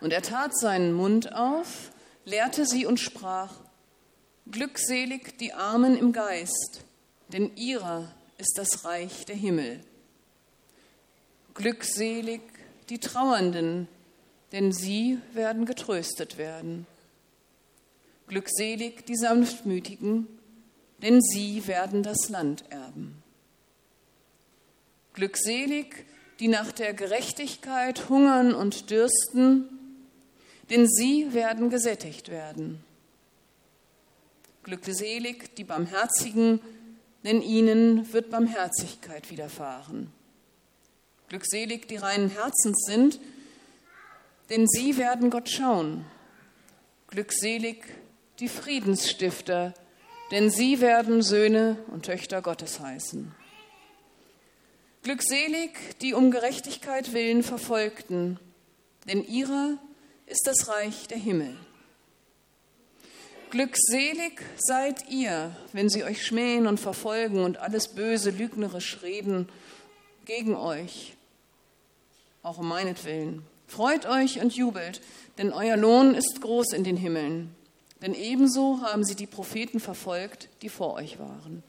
Und 0.00 0.14
er 0.14 0.22
tat 0.22 0.58
seinen 0.58 0.94
Mund 0.94 1.34
auf, 1.34 1.90
lehrte 2.24 2.64
sie 2.64 2.86
und 2.86 2.98
sprach, 2.98 3.52
Glückselig 4.50 5.36
die 5.40 5.52
Armen 5.52 5.94
im 5.94 6.14
Geist, 6.14 6.84
denn 7.34 7.54
ihrer 7.54 8.10
ist 8.38 8.56
das 8.56 8.86
Reich 8.86 9.26
der 9.26 9.36
Himmel. 9.36 9.80
Glückselig 11.52 12.40
die 12.88 12.98
Trauernden, 12.98 13.88
denn 14.52 14.72
sie 14.72 15.18
werden 15.34 15.66
getröstet 15.66 16.38
werden. 16.38 16.86
Glückselig 18.26 19.04
die 19.04 19.16
Sanftmütigen, 19.16 20.39
denn 21.02 21.20
sie 21.20 21.66
werden 21.66 22.02
das 22.02 22.28
Land 22.28 22.64
erben. 22.70 23.22
Glückselig, 25.14 26.06
die 26.38 26.48
nach 26.48 26.72
der 26.72 26.94
Gerechtigkeit 26.94 28.08
hungern 28.08 28.54
und 28.54 28.90
dürsten, 28.90 29.68
denn 30.70 30.88
sie 30.88 31.32
werden 31.34 31.68
gesättigt 31.68 32.28
werden. 32.28 32.82
Glückselig 34.62 35.54
die 35.56 35.64
Barmherzigen, 35.64 36.60
denn 37.24 37.42
ihnen 37.42 38.12
wird 38.12 38.30
Barmherzigkeit 38.30 39.30
widerfahren. 39.30 40.12
Glückselig 41.28 41.86
die 41.88 41.96
reinen 41.96 42.30
Herzens 42.30 42.84
sind, 42.86 43.20
denn 44.48 44.66
sie 44.66 44.96
werden 44.96 45.30
Gott 45.30 45.48
schauen. 45.48 46.04
Glückselig 47.08 47.84
die 48.38 48.48
Friedensstifter, 48.48 49.74
denn 50.30 50.50
sie 50.50 50.80
werden 50.80 51.22
Söhne 51.22 51.76
und 51.88 52.06
Töchter 52.06 52.42
Gottes 52.42 52.80
heißen. 52.80 53.34
Glückselig 55.02 55.70
die 56.02 56.14
um 56.14 56.30
Gerechtigkeit 56.30 57.12
willen 57.12 57.42
Verfolgten, 57.42 58.38
denn 59.08 59.24
ihrer 59.24 59.78
ist 60.26 60.46
das 60.46 60.68
Reich 60.68 61.08
der 61.08 61.18
Himmel. 61.18 61.56
Glückselig 63.50 64.40
seid 64.58 65.08
ihr, 65.08 65.56
wenn 65.72 65.88
sie 65.88 66.04
euch 66.04 66.24
schmähen 66.24 66.68
und 66.68 66.78
verfolgen 66.78 67.42
und 67.42 67.56
alles 67.56 67.88
Böse 67.88 68.30
lügnerisch 68.30 69.02
reden 69.02 69.48
gegen 70.24 70.54
euch, 70.54 71.14
auch 72.44 72.58
um 72.58 72.68
meinetwillen. 72.68 73.42
Freut 73.66 74.06
euch 74.06 74.40
und 74.40 74.54
jubelt, 74.54 75.00
denn 75.38 75.52
euer 75.52 75.76
Lohn 75.76 76.14
ist 76.14 76.40
groß 76.40 76.72
in 76.74 76.84
den 76.84 76.96
Himmeln. 76.96 77.56
Denn 78.02 78.14
ebenso 78.14 78.80
haben 78.82 79.04
sie 79.04 79.14
die 79.14 79.26
Propheten 79.26 79.80
verfolgt, 79.80 80.48
die 80.62 80.68
vor 80.68 80.94
euch 80.94 81.18
waren. 81.18 81.62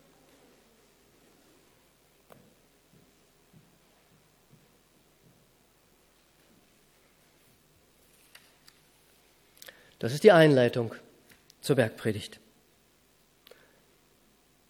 Das 10.00 10.14
ist 10.14 10.24
die 10.24 10.32
Einleitung 10.32 10.96
zur 11.62 11.76
Bergpredigt. 11.76 12.40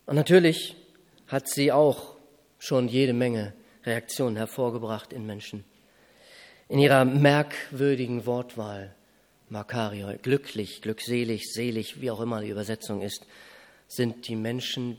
Und 0.05 0.15
natürlich 0.15 0.75
hat 1.27 1.47
sie 1.47 1.71
auch 1.71 2.15
schon 2.59 2.89
jede 2.89 3.13
Menge 3.13 3.53
Reaktionen 3.85 4.35
hervorgebracht 4.35 5.13
in 5.13 5.25
Menschen. 5.25 5.63
In 6.67 6.79
ihrer 6.79 7.05
merkwürdigen 7.05 8.25
Wortwahl, 8.25 8.93
Makario, 9.51 10.13
glücklich, 10.21 10.81
glückselig, 10.81 11.51
selig, 11.51 11.99
wie 11.99 12.09
auch 12.09 12.21
immer 12.21 12.39
die 12.39 12.49
Übersetzung 12.49 13.01
ist, 13.01 13.27
sind 13.89 14.29
die 14.29 14.37
Menschen 14.37 14.97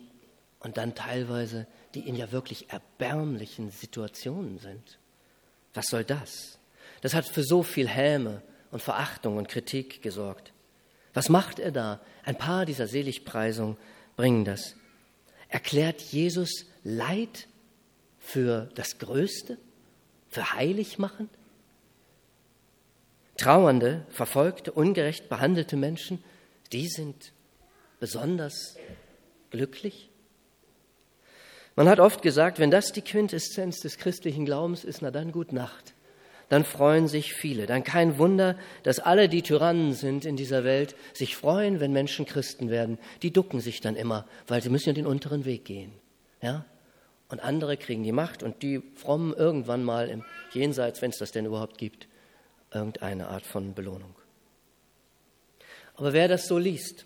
und 0.61 0.77
dann 0.77 0.95
teilweise, 0.95 1.67
die 1.95 2.07
in 2.07 2.17
ja 2.17 2.33
wirklich 2.33 2.71
erbärmlichen 2.71 3.71
Situationen 3.71 4.59
sind. 4.59 4.99
Was 5.73 5.87
soll 5.87 6.05
das? 6.05 6.59
Das 7.01 7.15
hat 7.15 7.25
für 7.25 7.43
so 7.43 7.63
viel 7.63 7.89
Häme 7.89 8.43
und 8.71 8.83
Verachtung 8.83 9.39
und 9.39 9.49
Kritik 9.49 10.03
gesorgt. 10.03 10.53
Was 11.15 11.31
macht 11.31 11.59
er 11.59 11.73
da? 11.73 12.01
Ein 12.23 12.37
paar 12.37 12.67
dieser 12.67 12.87
Seligpreisungen 12.87 13.79
bringen 14.17 14.45
das. 14.45 14.77
Erklärt 15.49 16.03
Jesus 16.03 16.67
Leid 16.85 17.49
für 18.19 18.71
das 18.75 18.99
Größte, 18.99 19.57
für 20.29 20.53
heilig 20.53 20.99
machend? 20.99 21.31
Trauernde, 23.37 24.07
verfolgte, 24.11 24.73
ungerecht 24.73 25.29
behandelte 25.29 25.77
Menschen, 25.77 26.23
die 26.73 26.89
sind 26.89 27.33
besonders 28.01 28.77
glücklich. 29.51 30.11
Man 31.75 31.89
hat 31.89 32.01
oft 32.01 32.23
gesagt, 32.23 32.59
wenn 32.59 32.71
das 32.71 32.93
die 32.93 33.01
Quintessenz 33.01 33.81
des 33.81 33.97
christlichen 33.97 34.45
Glaubens 34.45 34.85
ist, 34.85 35.01
na 35.03 35.11
dann 35.11 35.33
gut 35.33 35.53
Nacht. 35.53 35.95
dann 36.49 36.65
freuen 36.65 37.09
sich 37.09 37.33
viele. 37.33 37.65
Dann 37.65 37.83
kein 37.83 38.19
Wunder, 38.19 38.59
dass 38.83 38.99
alle, 38.99 39.31
die 39.31 39.41
Tyrannen 39.41 39.95
sind 39.95 40.27
in 40.27 40.37
dieser 40.37 40.65
Welt, 40.65 40.95
sich 41.15 41.35
freuen, 41.35 41.81
wenn 41.81 41.95
Menschen 41.95 42.27
Christen 42.27 42.69
werden. 42.69 42.99
Die 43.23 43.33
ducken 43.33 43.61
sich 43.61 43.81
dann 43.81 43.97
immer, 43.97 44.27
weil 44.49 44.63
sie 44.63 44.69
müssen 44.69 44.91
ja 44.91 44.93
den 44.93 45.07
unteren 45.07 45.47
Weg 45.47 45.65
gehen. 45.65 45.93
Ja? 46.43 46.67
Und 47.31 47.41
andere 47.41 47.79
kriegen 47.79 48.03
die 48.03 48.13
Macht 48.13 48.43
und 48.43 48.63
die 48.63 48.83
frommen 48.97 49.33
irgendwann 49.33 49.83
mal 49.83 50.11
im 50.11 50.25
Jenseits, 50.53 51.01
wenn 51.01 51.11
es 51.11 51.17
das 51.17 51.33
denn 51.33 51.47
überhaupt 51.47 51.79
gibt, 51.79 52.07
irgendeine 52.75 53.29
Art 53.29 53.47
von 53.47 53.75
Belohnung. 53.75 54.15
Aber 55.95 56.13
wer 56.13 56.29
das 56.29 56.47
so 56.47 56.59
liest, 56.59 57.05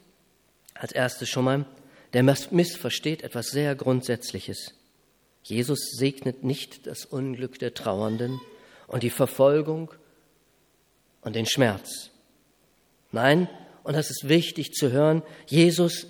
als 0.75 0.93
erstes 0.93 1.29
schon 1.29 1.45
mal, 1.45 1.67
der 2.13 2.23
missversteht 2.23 3.23
etwas 3.23 3.49
sehr 3.49 3.75
Grundsätzliches. 3.75 4.75
Jesus 5.43 5.91
segnet 5.93 6.45
nicht 6.45 6.87
das 6.87 7.05
Unglück 7.05 7.59
der 7.59 7.75
Trauernden 7.75 8.41
und 8.87 9.03
die 9.03 9.11
Verfolgung 9.11 9.93
und 11.21 11.37
den 11.37 11.47
Schmerz. 11.47 12.11
Nein, 13.13 13.49
und 13.83 13.95
das 13.95 14.11
ist 14.11 14.29
wichtig 14.29 14.73
zu 14.73 14.91
hören, 14.91 15.23
Jesus 15.47 16.07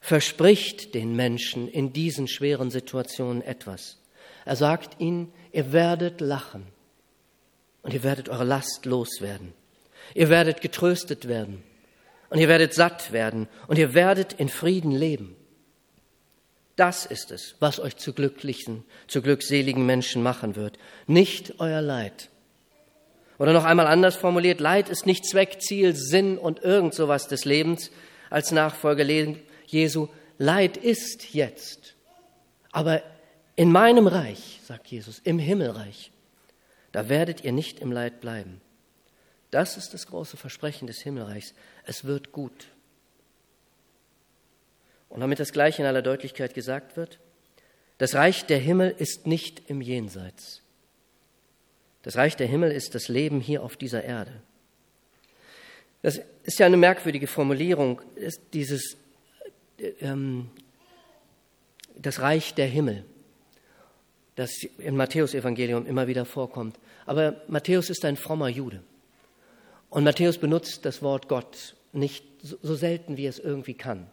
verspricht 0.00 0.94
den 0.94 1.16
Menschen 1.16 1.68
in 1.68 1.92
diesen 1.92 2.28
schweren 2.28 2.70
Situationen 2.70 3.42
etwas. 3.42 3.98
Er 4.44 4.56
sagt 4.56 5.00
ihnen, 5.00 5.32
ihr 5.52 5.72
werdet 5.72 6.20
lachen 6.20 6.66
und 7.88 7.94
ihr 7.94 8.02
werdet 8.02 8.28
eure 8.28 8.44
Last 8.44 8.84
loswerden. 8.84 9.54
Ihr 10.12 10.28
werdet 10.28 10.60
getröstet 10.60 11.26
werden 11.26 11.62
und 12.28 12.38
ihr 12.38 12.46
werdet 12.46 12.74
satt 12.74 13.12
werden 13.12 13.48
und 13.66 13.78
ihr 13.78 13.94
werdet 13.94 14.34
in 14.34 14.50
Frieden 14.50 14.90
leben. 14.90 15.34
Das 16.76 17.06
ist 17.06 17.30
es, 17.30 17.54
was 17.60 17.80
euch 17.80 17.96
zu 17.96 18.12
glücklichen, 18.12 18.84
zu 19.06 19.22
glückseligen 19.22 19.86
Menschen 19.86 20.22
machen 20.22 20.54
wird, 20.54 20.78
nicht 21.06 21.60
euer 21.60 21.80
Leid. 21.80 22.28
Oder 23.38 23.54
noch 23.54 23.64
einmal 23.64 23.86
anders 23.86 24.16
formuliert, 24.16 24.60
Leid 24.60 24.90
ist 24.90 25.06
nicht 25.06 25.24
Zweck, 25.24 25.62
Ziel, 25.62 25.96
Sinn 25.96 26.36
und 26.36 26.62
irgend 26.62 26.92
sowas 26.92 27.26
des 27.26 27.46
Lebens 27.46 27.90
als 28.28 28.52
Nachfolger 28.52 29.06
Jesu. 29.64 30.08
Leid 30.36 30.76
ist 30.76 31.32
jetzt. 31.32 31.94
Aber 32.70 33.00
in 33.56 33.72
meinem 33.72 34.06
Reich, 34.06 34.60
sagt 34.62 34.88
Jesus, 34.88 35.22
im 35.24 35.38
Himmelreich, 35.38 36.12
da 36.98 37.08
werdet 37.08 37.44
ihr 37.44 37.52
nicht 37.52 37.78
im 37.78 37.92
Leid 37.92 38.20
bleiben. 38.20 38.60
Das 39.52 39.76
ist 39.76 39.94
das 39.94 40.08
große 40.08 40.36
Versprechen 40.36 40.88
des 40.88 41.00
Himmelreichs. 41.00 41.54
Es 41.84 42.06
wird 42.06 42.32
gut. 42.32 42.66
Und 45.08 45.20
damit 45.20 45.38
das 45.38 45.52
gleich 45.52 45.78
in 45.78 45.86
aller 45.86 46.02
Deutlichkeit 46.02 46.54
gesagt 46.54 46.96
wird, 46.96 47.20
das 47.98 48.16
Reich 48.16 48.46
der 48.46 48.58
Himmel 48.58 48.92
ist 48.98 49.28
nicht 49.28 49.70
im 49.70 49.80
Jenseits. 49.80 50.62
Das 52.02 52.16
Reich 52.16 52.34
der 52.34 52.48
Himmel 52.48 52.72
ist 52.72 52.96
das 52.96 53.06
Leben 53.06 53.40
hier 53.40 53.62
auf 53.62 53.76
dieser 53.76 54.02
Erde. 54.02 54.32
Das 56.02 56.20
ist 56.42 56.58
ja 56.58 56.66
eine 56.66 56.78
merkwürdige 56.78 57.28
Formulierung, 57.28 58.02
dieses 58.52 58.96
ähm, 60.00 60.50
das 61.94 62.20
Reich 62.20 62.54
der 62.54 62.66
Himmel, 62.66 63.04
das 64.38 64.62
im 64.78 64.96
Matthäusevangelium 64.96 65.84
immer 65.84 66.06
wieder 66.06 66.24
vorkommt. 66.24 66.78
Aber 67.06 67.42
Matthäus 67.48 67.90
ist 67.90 68.04
ein 68.04 68.16
frommer 68.16 68.48
Jude. 68.48 68.84
Und 69.90 70.04
Matthäus 70.04 70.38
benutzt 70.38 70.84
das 70.84 71.02
Wort 71.02 71.28
Gott 71.28 71.74
nicht 71.92 72.24
so 72.40 72.76
selten, 72.76 73.16
wie 73.16 73.26
er 73.26 73.30
es 73.30 73.40
irgendwie 73.40 73.74
kann. 73.74 74.06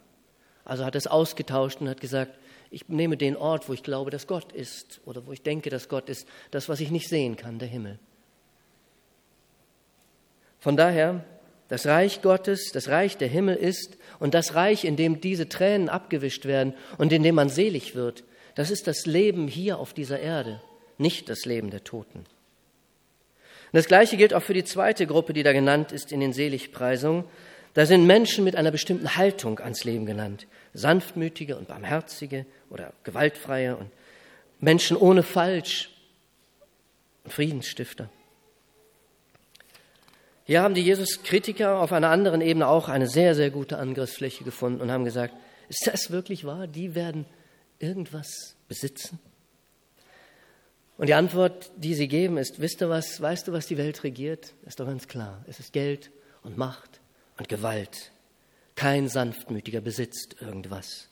Also 0.64 0.84
hat 0.84 0.96
es 0.96 1.06
ausgetauscht 1.06 1.80
und 1.80 1.88
hat 1.88 2.00
gesagt, 2.00 2.36
ich 2.72 2.88
nehme 2.88 3.16
den 3.16 3.36
Ort, 3.36 3.68
wo 3.68 3.72
ich 3.72 3.84
glaube, 3.84 4.10
dass 4.10 4.26
Gott 4.26 4.50
ist 4.50 5.00
oder 5.04 5.24
wo 5.28 5.32
ich 5.32 5.42
denke, 5.42 5.70
dass 5.70 5.88
Gott 5.88 6.08
ist, 6.08 6.26
das, 6.50 6.68
was 6.68 6.80
ich 6.80 6.90
nicht 6.90 7.08
sehen 7.08 7.36
kann, 7.36 7.60
der 7.60 7.68
Himmel. 7.68 8.00
Von 10.58 10.76
daher 10.76 11.24
das 11.68 11.86
Reich 11.86 12.20
Gottes, 12.20 12.72
das 12.72 12.88
Reich 12.88 13.16
der 13.16 13.28
Himmel 13.28 13.54
ist 13.54 13.96
und 14.18 14.34
das 14.34 14.56
Reich, 14.56 14.84
in 14.84 14.96
dem 14.96 15.20
diese 15.20 15.48
Tränen 15.48 15.88
abgewischt 15.88 16.46
werden 16.46 16.74
und 16.98 17.12
in 17.12 17.22
dem 17.22 17.36
man 17.36 17.48
selig 17.48 17.94
wird, 17.94 18.24
das 18.56 18.70
ist 18.70 18.86
das 18.86 19.06
Leben 19.06 19.46
hier 19.46 19.78
auf 19.78 19.92
dieser 19.92 20.18
Erde, 20.18 20.60
nicht 20.98 21.28
das 21.28 21.44
Leben 21.44 21.70
der 21.70 21.84
Toten. 21.84 22.20
Und 22.20 22.26
das 23.72 23.86
Gleiche 23.86 24.16
gilt 24.16 24.32
auch 24.32 24.42
für 24.42 24.54
die 24.54 24.64
zweite 24.64 25.06
Gruppe, 25.06 25.34
die 25.34 25.42
da 25.42 25.52
genannt 25.52 25.92
ist 25.92 26.10
in 26.10 26.20
den 26.20 26.32
Seligpreisungen. 26.32 27.24
Da 27.74 27.84
sind 27.84 28.06
Menschen 28.06 28.44
mit 28.44 28.56
einer 28.56 28.70
bestimmten 28.70 29.16
Haltung 29.16 29.60
ans 29.60 29.84
Leben 29.84 30.06
genannt. 30.06 30.46
Sanftmütige 30.72 31.56
und 31.56 31.68
barmherzige 31.68 32.46
oder 32.70 32.94
gewaltfreie 33.04 33.76
und 33.76 33.90
Menschen 34.58 34.96
ohne 34.96 35.22
Falsch 35.22 35.90
und 37.24 37.34
Friedensstifter. 37.34 38.08
Hier 40.44 40.62
haben 40.62 40.74
die 40.74 40.82
Jesus-Kritiker 40.82 41.80
auf 41.80 41.92
einer 41.92 42.08
anderen 42.08 42.40
Ebene 42.40 42.68
auch 42.68 42.88
eine 42.88 43.08
sehr, 43.08 43.34
sehr 43.34 43.50
gute 43.50 43.76
Angriffsfläche 43.76 44.44
gefunden 44.44 44.80
und 44.80 44.90
haben 44.90 45.04
gesagt, 45.04 45.34
ist 45.68 45.86
das 45.86 46.10
wirklich 46.10 46.46
wahr? 46.46 46.66
Die 46.66 46.94
werden 46.94 47.26
irgendwas 47.78 48.56
besitzen? 48.68 49.18
Und 50.98 51.08
die 51.08 51.14
Antwort, 51.14 51.70
die 51.76 51.94
sie 51.94 52.08
geben, 52.08 52.38
ist, 52.38 52.60
wisst 52.60 52.80
du 52.80 52.88
was, 52.88 53.20
weißt 53.20 53.48
du, 53.48 53.52
was 53.52 53.66
die 53.66 53.76
Welt 53.76 54.02
regiert? 54.02 54.54
Ist 54.64 54.80
doch 54.80 54.86
ganz 54.86 55.08
klar. 55.08 55.44
Es 55.46 55.60
ist 55.60 55.72
Geld 55.72 56.10
und 56.42 56.56
Macht 56.56 57.00
und 57.38 57.48
Gewalt. 57.48 58.12
Kein 58.76 59.08
Sanftmütiger 59.08 59.80
besitzt 59.80 60.36
irgendwas, 60.40 61.08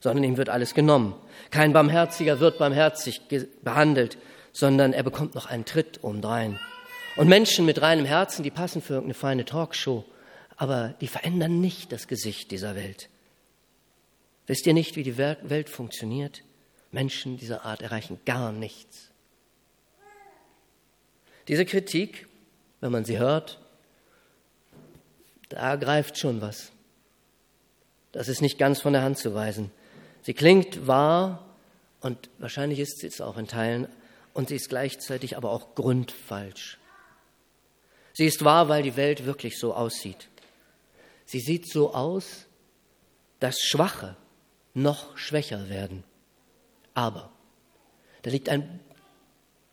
sondern 0.00 0.24
ihm 0.24 0.36
wird 0.36 0.48
alles 0.48 0.74
genommen. 0.74 1.14
Kein 1.50 1.72
Barmherziger 1.72 2.40
wird 2.40 2.58
barmherzig 2.58 3.22
behandelt, 3.62 4.18
sondern 4.52 4.92
er 4.92 5.02
bekommt 5.02 5.34
noch 5.34 5.46
einen 5.46 5.64
Tritt 5.64 6.04
obendrein. 6.04 6.58
Und 7.16 7.28
Menschen 7.28 7.66
mit 7.66 7.80
reinem 7.80 8.06
Herzen, 8.06 8.42
die 8.42 8.50
passen 8.50 8.82
für 8.82 8.94
irgendeine 8.94 9.14
feine 9.14 9.44
Talkshow, 9.44 10.04
aber 10.56 10.94
die 11.00 11.08
verändern 11.08 11.60
nicht 11.60 11.92
das 11.92 12.06
Gesicht 12.06 12.50
dieser 12.50 12.74
Welt. 12.74 13.08
Wisst 14.46 14.66
ihr 14.66 14.74
nicht, 14.74 14.96
wie 14.96 15.02
die 15.02 15.18
Welt 15.18 15.68
funktioniert? 15.68 16.42
Menschen 16.90 17.36
dieser 17.36 17.64
Art 17.64 17.82
erreichen 17.82 18.20
gar 18.24 18.52
nichts. 18.52 19.10
Diese 21.48 21.64
Kritik, 21.64 22.28
wenn 22.80 22.92
man 22.92 23.04
sie 23.04 23.18
hört, 23.18 23.60
da 25.48 25.76
greift 25.76 26.18
schon 26.18 26.40
was. 26.40 26.72
Das 28.12 28.28
ist 28.28 28.42
nicht 28.42 28.58
ganz 28.58 28.80
von 28.80 28.92
der 28.92 29.02
Hand 29.02 29.18
zu 29.18 29.34
weisen. 29.34 29.70
Sie 30.22 30.34
klingt 30.34 30.86
wahr 30.86 31.44
und 32.00 32.30
wahrscheinlich 32.38 32.78
ist 32.78 33.00
sie 33.00 33.06
es 33.06 33.20
auch 33.20 33.36
in 33.38 33.48
Teilen 33.48 33.88
und 34.34 34.48
sie 34.48 34.56
ist 34.56 34.68
gleichzeitig 34.68 35.36
aber 35.36 35.50
auch 35.50 35.74
grundfalsch. 35.74 36.78
Sie 38.12 38.26
ist 38.26 38.44
wahr, 38.44 38.68
weil 38.68 38.82
die 38.82 38.96
Welt 38.96 39.24
wirklich 39.24 39.58
so 39.58 39.74
aussieht. 39.74 40.28
Sie 41.24 41.40
sieht 41.40 41.70
so 41.70 41.94
aus, 41.94 42.46
dass 43.40 43.58
Schwache 43.60 44.16
noch 44.74 45.16
schwächer 45.16 45.68
werden. 45.68 46.04
Aber 46.94 47.30
da 48.22 48.30
liegt 48.30 48.48
ein 48.48 48.80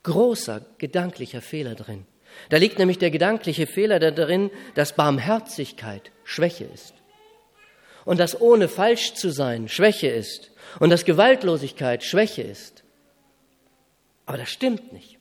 großer 0.02 0.64
gedanklicher 0.78 1.42
Fehler 1.42 1.74
drin. 1.74 2.06
Da 2.48 2.56
liegt 2.56 2.78
nämlich 2.78 2.98
der 2.98 3.10
gedankliche 3.10 3.66
Fehler 3.66 3.98
darin, 3.98 4.50
dass 4.74 4.94
Barmherzigkeit 4.94 6.10
Schwäche 6.24 6.64
ist. 6.64 6.94
Und 8.04 8.18
dass 8.18 8.40
ohne 8.40 8.68
falsch 8.68 9.14
zu 9.14 9.30
sein 9.30 9.68
Schwäche 9.68 10.08
ist. 10.08 10.50
Und 10.78 10.90
dass 10.90 11.04
Gewaltlosigkeit 11.04 12.02
Schwäche 12.02 12.42
ist. 12.42 12.82
Aber 14.26 14.38
das 14.38 14.48
stimmt 14.48 14.92
nicht. 14.92 15.18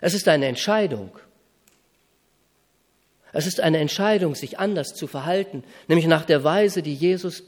Es 0.00 0.14
ist 0.14 0.28
eine 0.28 0.46
Entscheidung. 0.46 1.18
Es 3.32 3.46
ist 3.46 3.60
eine 3.60 3.78
Entscheidung, 3.78 4.34
sich 4.34 4.58
anders 4.58 4.94
zu 4.94 5.06
verhalten, 5.06 5.64
nämlich 5.88 6.06
nach 6.06 6.24
der 6.24 6.44
Weise, 6.44 6.82
die 6.82 6.94
Jesus 6.94 7.42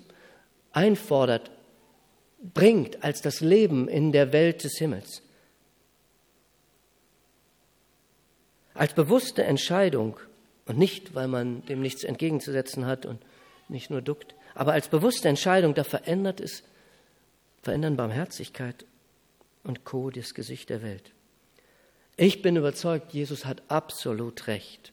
einfordert, 0.73 1.51
bringt 2.43 3.03
als 3.03 3.21
das 3.21 3.41
Leben 3.41 3.89
in 3.89 4.13
der 4.13 4.33
Welt 4.33 4.65
des 4.65 4.79
Himmels. 4.79 5.23
Als 8.75 8.95
bewusste 8.95 9.43
Entscheidung 9.43 10.19
und 10.67 10.79
nicht, 10.79 11.15
weil 11.15 11.27
man 11.27 11.65
dem 11.67 11.81
nichts 11.81 12.05
entgegenzusetzen 12.05 12.87
hat 12.87 13.07
und 13.07 13.21
nicht 13.69 13.91
nur 13.91 14.03
duckt, 14.03 14.35
aber 14.55 14.73
als 14.73 14.89
bewusste 14.89 15.29
Entscheidung, 15.29 15.75
da 15.75 15.85
verändert 15.85 16.41
es, 16.41 16.63
verändern 17.63 17.97
Barmherzigkeit 17.97 18.85
und 19.65 19.85
Co. 19.85 20.11
das 20.11 20.35
Gesicht 20.35 20.71
der 20.71 20.83
Welt. 20.83 21.13
Ich 22.17 22.43
bin 22.43 22.57
überzeugt, 22.57 23.13
Jesus 23.13 23.45
hat 23.45 23.63
absolut 23.69 24.47
recht. 24.47 24.93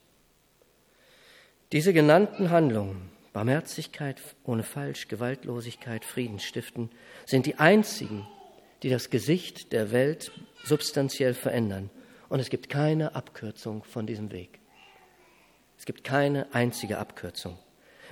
Diese 1.71 1.93
genannten 1.93 2.51
Handlungen, 2.51 3.09
Barmherzigkeit 3.35 4.21
ohne 4.45 4.63
Falsch, 4.63 5.09
Gewaltlosigkeit, 5.09 6.05
Frieden 6.05 6.39
stiften, 6.39 6.89
sind 7.25 7.45
die 7.45 7.59
einzigen, 7.59 8.25
die 8.81 8.89
das 8.89 9.09
Gesicht 9.09 9.73
der 9.73 9.91
Welt 9.91 10.31
substanziell 10.63 11.33
verändern. 11.33 11.89
Und 12.29 12.39
es 12.39 12.49
gibt 12.49 12.69
keine 12.69 13.13
Abkürzung 13.13 13.83
von 13.83 14.07
diesem 14.07 14.31
Weg. 14.31 14.61
Es 15.77 15.83
gibt 15.83 16.05
keine 16.05 16.47
einzige 16.53 16.97
Abkürzung. 16.97 17.57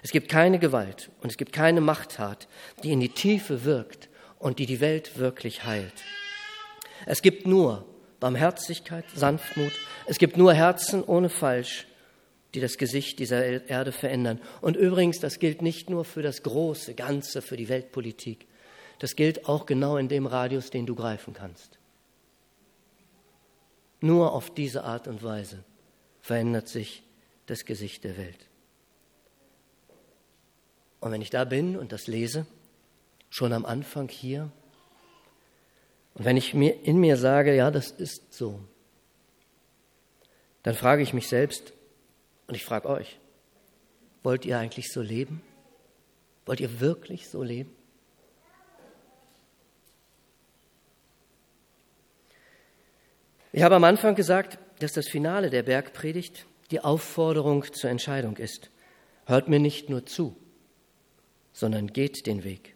Es 0.01 0.11
gibt 0.11 0.27
keine 0.27 0.59
Gewalt 0.59 1.09
und 1.21 1.31
es 1.31 1.37
gibt 1.37 1.53
keine 1.53 1.79
Machttat, 1.79 2.49
die 2.83 2.91
in 2.91 2.99
die 2.99 3.07
Tiefe 3.07 3.63
wirkt 3.63 4.09
und 4.39 4.59
die 4.59 4.65
die 4.65 4.81
Welt 4.81 5.17
wirklich 5.17 5.63
heilt. 5.63 6.03
Es 7.05 7.21
gibt 7.21 7.47
nur 7.47 7.85
Barmherzigkeit, 8.19 9.05
Sanftmut. 9.15 9.71
Es 10.05 10.17
gibt 10.17 10.35
nur 10.35 10.53
Herzen 10.53 11.01
ohne 11.01 11.29
Falsch, 11.29 11.87
die 12.53 12.59
das 12.59 12.77
Gesicht 12.77 13.19
dieser 13.19 13.67
Erde 13.67 13.91
verändern. 13.91 14.39
Und 14.61 14.77
übrigens, 14.77 15.19
das 15.19 15.39
gilt 15.39 15.61
nicht 15.61 15.89
nur 15.89 16.05
für 16.05 16.21
das 16.21 16.43
große 16.43 16.93
Ganze, 16.93 17.41
für 17.41 17.57
die 17.57 17.69
Weltpolitik. 17.69 18.47
Das 18.99 19.15
gilt 19.15 19.49
auch 19.49 19.65
genau 19.65 19.97
in 19.97 20.07
dem 20.07 20.27
Radius, 20.27 20.69
den 20.69 20.85
du 20.85 20.95
greifen 20.95 21.33
kannst. 21.33 21.79
Nur 24.01 24.33
auf 24.33 24.53
diese 24.53 24.83
Art 24.83 25.07
und 25.07 25.23
Weise 25.23 25.63
verändert 26.21 26.67
sich 26.67 27.03
das 27.47 27.65
Gesicht 27.65 28.03
der 28.03 28.17
Welt. 28.17 28.47
Und 30.99 31.11
wenn 31.11 31.21
ich 31.21 31.31
da 31.31 31.43
bin 31.43 31.75
und 31.75 31.91
das 31.91 32.07
lese, 32.07 32.45
schon 33.29 33.51
am 33.51 33.65
Anfang 33.65 34.09
hier, 34.09 34.51
und 36.13 36.25
wenn 36.25 36.37
ich 36.37 36.53
mir 36.53 36.83
in 36.83 36.97
mir 36.97 37.17
sage, 37.17 37.55
ja, 37.55 37.71
das 37.71 37.89
ist 37.91 38.33
so, 38.33 38.59
dann 40.61 40.75
frage 40.75 41.01
ich 41.01 41.13
mich 41.13 41.27
selbst 41.27 41.73
und 42.47 42.55
ich 42.55 42.63
frage 42.63 42.89
euch, 42.89 43.19
wollt 44.23 44.45
ihr 44.45 44.57
eigentlich 44.57 44.91
so 44.91 45.01
leben? 45.01 45.41
Wollt 46.45 46.59
ihr 46.59 46.79
wirklich 46.79 47.29
so 47.29 47.43
leben? 47.43 47.75
Ich 53.51 53.61
habe 53.61 53.75
am 53.75 53.83
Anfang 53.83 54.15
gesagt, 54.15 54.57
dass 54.79 54.93
das 54.93 55.07
Finale 55.07 55.49
der 55.49 55.63
Bergpredigt 55.63 56.47
die 56.71 56.79
Aufforderung 56.79 57.63
zur 57.71 57.89
Entscheidung 57.89 58.37
ist. 58.37 58.71
Hört 59.25 59.47
mir 59.47 59.59
nicht 59.59 59.89
nur 59.89 60.05
zu, 60.05 60.35
sondern 61.53 61.87
geht 61.87 62.25
den 62.25 62.43
Weg. 62.43 62.75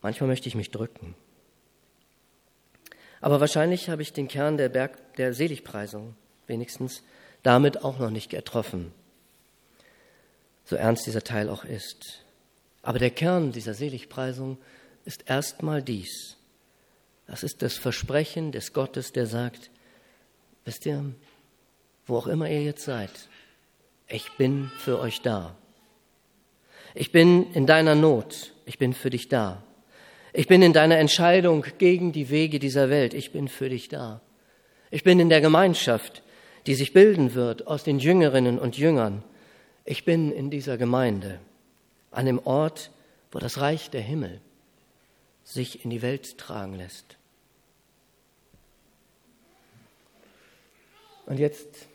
Manchmal 0.00 0.28
möchte 0.28 0.48
ich 0.48 0.54
mich 0.54 0.70
drücken. 0.70 1.14
Aber 3.20 3.38
wahrscheinlich 3.38 3.88
habe 3.88 4.02
ich 4.02 4.12
den 4.12 4.28
Kern 4.28 4.56
der, 4.56 4.68
Berg, 4.68 5.14
der 5.14 5.32
Seligpreisung 5.34 6.16
wenigstens 6.52 7.02
damit 7.42 7.82
auch 7.82 7.98
noch 7.98 8.10
nicht 8.10 8.30
getroffen, 8.30 8.92
so 10.64 10.76
ernst 10.76 11.06
dieser 11.06 11.24
Teil 11.24 11.48
auch 11.48 11.64
ist. 11.64 12.24
Aber 12.82 12.98
der 12.98 13.10
Kern 13.10 13.50
dieser 13.50 13.74
Seligpreisung 13.74 14.58
ist 15.04 15.28
erstmal 15.28 15.82
dies. 15.82 16.36
Das 17.26 17.42
ist 17.42 17.62
das 17.62 17.76
Versprechen 17.76 18.52
des 18.52 18.72
Gottes, 18.72 19.12
der 19.12 19.26
sagt, 19.26 19.70
wisst 20.64 20.86
ihr, 20.86 21.02
wo 22.06 22.16
auch 22.16 22.26
immer 22.26 22.48
ihr 22.48 22.62
jetzt 22.62 22.84
seid, 22.84 23.10
ich 24.08 24.30
bin 24.36 24.70
für 24.78 24.98
euch 24.98 25.22
da. 25.22 25.56
Ich 26.94 27.10
bin 27.10 27.52
in 27.54 27.66
deiner 27.66 27.94
Not, 27.94 28.52
ich 28.66 28.78
bin 28.78 28.92
für 28.92 29.08
dich 29.08 29.28
da. 29.28 29.62
Ich 30.34 30.46
bin 30.46 30.62
in 30.62 30.72
deiner 30.72 30.98
Entscheidung 30.98 31.64
gegen 31.78 32.12
die 32.12 32.30
Wege 32.30 32.58
dieser 32.58 32.90
Welt. 32.90 33.14
Ich 33.14 33.32
bin 33.32 33.48
für 33.48 33.68
dich 33.68 33.88
da. 33.88 34.20
Ich 34.90 35.04
bin 35.04 35.20
in 35.20 35.28
der 35.28 35.40
Gemeinschaft, 35.40 36.22
die 36.66 36.74
sich 36.74 36.92
bilden 36.92 37.34
wird 37.34 37.66
aus 37.66 37.84
den 37.84 37.98
Jüngerinnen 37.98 38.58
und 38.58 38.76
Jüngern. 38.76 39.22
Ich 39.84 40.04
bin 40.04 40.30
in 40.30 40.50
dieser 40.50 40.78
Gemeinde, 40.78 41.40
an 42.10 42.26
dem 42.26 42.38
Ort, 42.46 42.90
wo 43.32 43.38
das 43.38 43.60
Reich 43.60 43.90
der 43.90 44.00
Himmel 44.00 44.40
sich 45.44 45.84
in 45.84 45.90
die 45.90 46.02
Welt 46.02 46.38
tragen 46.38 46.74
lässt. 46.74 47.16
Und 51.26 51.38
jetzt 51.38 51.86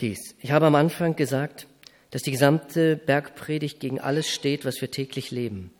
dies. 0.00 0.34
Ich 0.40 0.50
habe 0.50 0.66
am 0.66 0.74
Anfang 0.74 1.16
gesagt, 1.16 1.66
dass 2.10 2.22
die 2.22 2.30
gesamte 2.30 2.96
Bergpredigt 2.96 3.80
gegen 3.80 4.00
alles 4.00 4.28
steht, 4.28 4.64
was 4.64 4.80
wir 4.80 4.90
täglich 4.90 5.30
leben. 5.30 5.70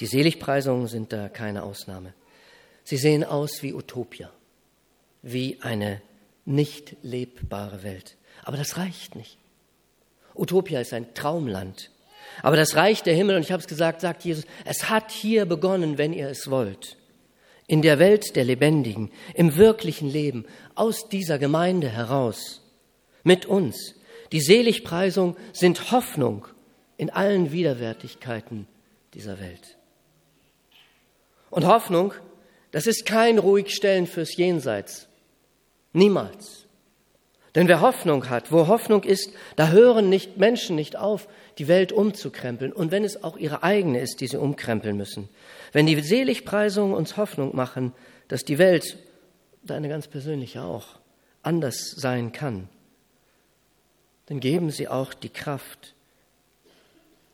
Die 0.00 0.06
Seligpreisungen 0.06 0.86
sind 0.86 1.12
da 1.12 1.28
keine 1.28 1.62
Ausnahme. 1.62 2.14
Sie 2.84 2.96
sehen 2.96 3.24
aus 3.24 3.62
wie 3.62 3.74
Utopia, 3.74 4.32
wie 5.22 5.58
eine 5.60 6.00
nicht 6.44 6.96
lebbare 7.02 7.82
Welt. 7.82 8.16
Aber 8.44 8.56
das 8.56 8.76
reicht 8.76 9.14
nicht. 9.14 9.38
Utopia 10.34 10.80
ist 10.80 10.92
ein 10.92 11.12
Traumland. 11.14 11.90
Aber 12.42 12.56
das 12.56 12.76
Reich 12.76 13.02
der 13.02 13.14
Himmel, 13.14 13.36
und 13.36 13.42
ich 13.42 13.52
habe 13.52 13.60
es 13.60 13.68
gesagt, 13.68 14.00
sagt 14.00 14.24
Jesus, 14.24 14.44
es 14.64 14.88
hat 14.88 15.10
hier 15.10 15.44
begonnen, 15.44 15.98
wenn 15.98 16.12
ihr 16.12 16.28
es 16.28 16.50
wollt. 16.50 16.96
In 17.66 17.82
der 17.82 17.98
Welt 17.98 18.36
der 18.36 18.44
Lebendigen, 18.44 19.10
im 19.34 19.56
wirklichen 19.56 20.08
Leben, 20.08 20.44
aus 20.74 21.08
dieser 21.08 21.38
Gemeinde 21.38 21.88
heraus, 21.88 22.62
mit 23.22 23.46
uns. 23.46 23.94
Die 24.32 24.40
Seligpreisung 24.40 25.36
sind 25.52 25.90
Hoffnung 25.90 26.46
in 26.96 27.10
allen 27.10 27.52
Widerwärtigkeiten 27.52 28.66
dieser 29.14 29.40
Welt. 29.40 29.76
Und 31.50 31.66
Hoffnung, 31.66 32.14
das 32.70 32.86
ist 32.86 33.06
kein 33.06 33.38
Ruhigstellen 33.38 34.06
fürs 34.06 34.36
Jenseits. 34.36 35.08
Niemals. 35.92 36.66
Denn 37.54 37.66
wer 37.66 37.80
Hoffnung 37.80 38.30
hat, 38.30 38.52
wo 38.52 38.68
Hoffnung 38.68 39.02
ist, 39.02 39.32
da 39.56 39.70
hören 39.70 40.08
nicht 40.08 40.36
Menschen 40.36 40.76
nicht 40.76 40.96
auf, 40.96 41.26
die 41.58 41.66
Welt 41.66 41.90
umzukrempeln. 41.90 42.72
Und 42.72 42.92
wenn 42.92 43.02
es 43.02 43.24
auch 43.24 43.36
ihre 43.36 43.64
eigene 43.64 44.00
ist, 44.00 44.20
die 44.20 44.28
sie 44.28 44.38
umkrempeln 44.38 44.96
müssen. 44.96 45.28
Wenn 45.72 45.86
die 45.86 46.00
Seligpreisungen 46.00 46.94
uns 46.94 47.16
Hoffnung 47.16 47.56
machen, 47.56 47.92
dass 48.28 48.44
die 48.44 48.58
Welt, 48.58 48.98
deine 49.64 49.88
ganz 49.88 50.06
persönliche 50.06 50.62
auch, 50.62 51.00
anders 51.42 51.90
sein 51.90 52.30
kann, 52.30 52.68
dann 54.26 54.38
geben 54.38 54.70
sie 54.70 54.86
auch 54.86 55.12
die 55.12 55.28
Kraft, 55.28 55.94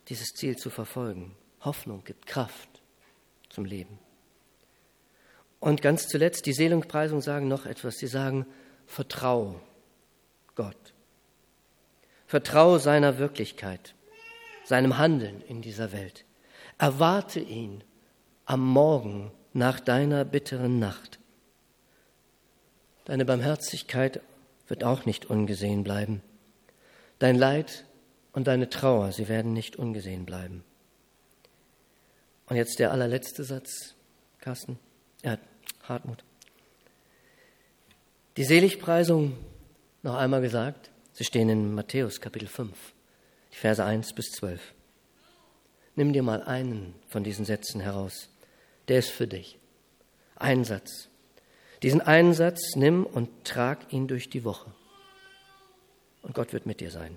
dieses 0.08 0.28
Ziel 0.28 0.56
zu 0.56 0.70
verfolgen. 0.70 1.36
Hoffnung 1.60 2.04
gibt 2.04 2.26
Kraft 2.26 2.80
zum 3.50 3.66
Leben. 3.66 3.98
Und 5.66 5.82
ganz 5.82 6.06
zuletzt, 6.06 6.46
die 6.46 6.52
Seelenpreisung 6.52 7.20
sagen 7.20 7.48
noch 7.48 7.66
etwas. 7.66 7.96
Sie 7.96 8.06
sagen, 8.06 8.46
vertrau 8.86 9.60
Gott. 10.54 10.94
Vertrau 12.28 12.78
seiner 12.78 13.18
Wirklichkeit, 13.18 13.96
seinem 14.64 14.96
Handeln 14.96 15.40
in 15.48 15.62
dieser 15.62 15.90
Welt. 15.90 16.24
Erwarte 16.78 17.40
ihn 17.40 17.82
am 18.44 18.64
Morgen 18.64 19.32
nach 19.54 19.80
deiner 19.80 20.24
bitteren 20.24 20.78
Nacht. 20.78 21.18
Deine 23.04 23.24
Barmherzigkeit 23.24 24.20
wird 24.68 24.84
auch 24.84 25.04
nicht 25.04 25.26
ungesehen 25.26 25.82
bleiben. 25.82 26.22
Dein 27.18 27.34
Leid 27.34 27.86
und 28.30 28.46
deine 28.46 28.70
Trauer, 28.70 29.10
sie 29.10 29.26
werden 29.26 29.52
nicht 29.52 29.74
ungesehen 29.74 30.26
bleiben. 30.26 30.62
Und 32.48 32.54
jetzt 32.54 32.78
der 32.78 32.92
allerletzte 32.92 33.42
Satz, 33.42 33.96
Carsten. 34.38 34.78
Ja, 35.24 35.38
Hartmut. 35.88 36.24
Die 38.36 38.44
Seligpreisung, 38.44 39.36
noch 40.02 40.14
einmal 40.14 40.40
gesagt, 40.40 40.90
sie 41.12 41.24
stehen 41.24 41.48
in 41.48 41.74
Matthäus 41.74 42.20
Kapitel 42.20 42.48
5, 42.48 42.76
die 43.52 43.56
Verse 43.56 43.82
1 43.84 44.12
bis 44.12 44.32
12. 44.32 44.60
Nimm 45.94 46.12
dir 46.12 46.22
mal 46.22 46.42
einen 46.42 46.94
von 47.08 47.24
diesen 47.24 47.46
Sätzen 47.46 47.80
heraus. 47.80 48.28
Der 48.88 48.98
ist 48.98 49.10
für 49.10 49.26
dich. 49.26 49.58
Ein 50.36 50.64
Satz. 50.64 51.08
Diesen 51.82 52.02
einen 52.02 52.34
Satz 52.34 52.76
nimm 52.76 53.04
und 53.04 53.44
trag 53.44 53.92
ihn 53.92 54.06
durch 54.06 54.28
die 54.28 54.44
Woche. 54.44 54.72
Und 56.22 56.34
Gott 56.34 56.52
wird 56.52 56.66
mit 56.66 56.80
dir 56.80 56.90
sein. 56.90 57.16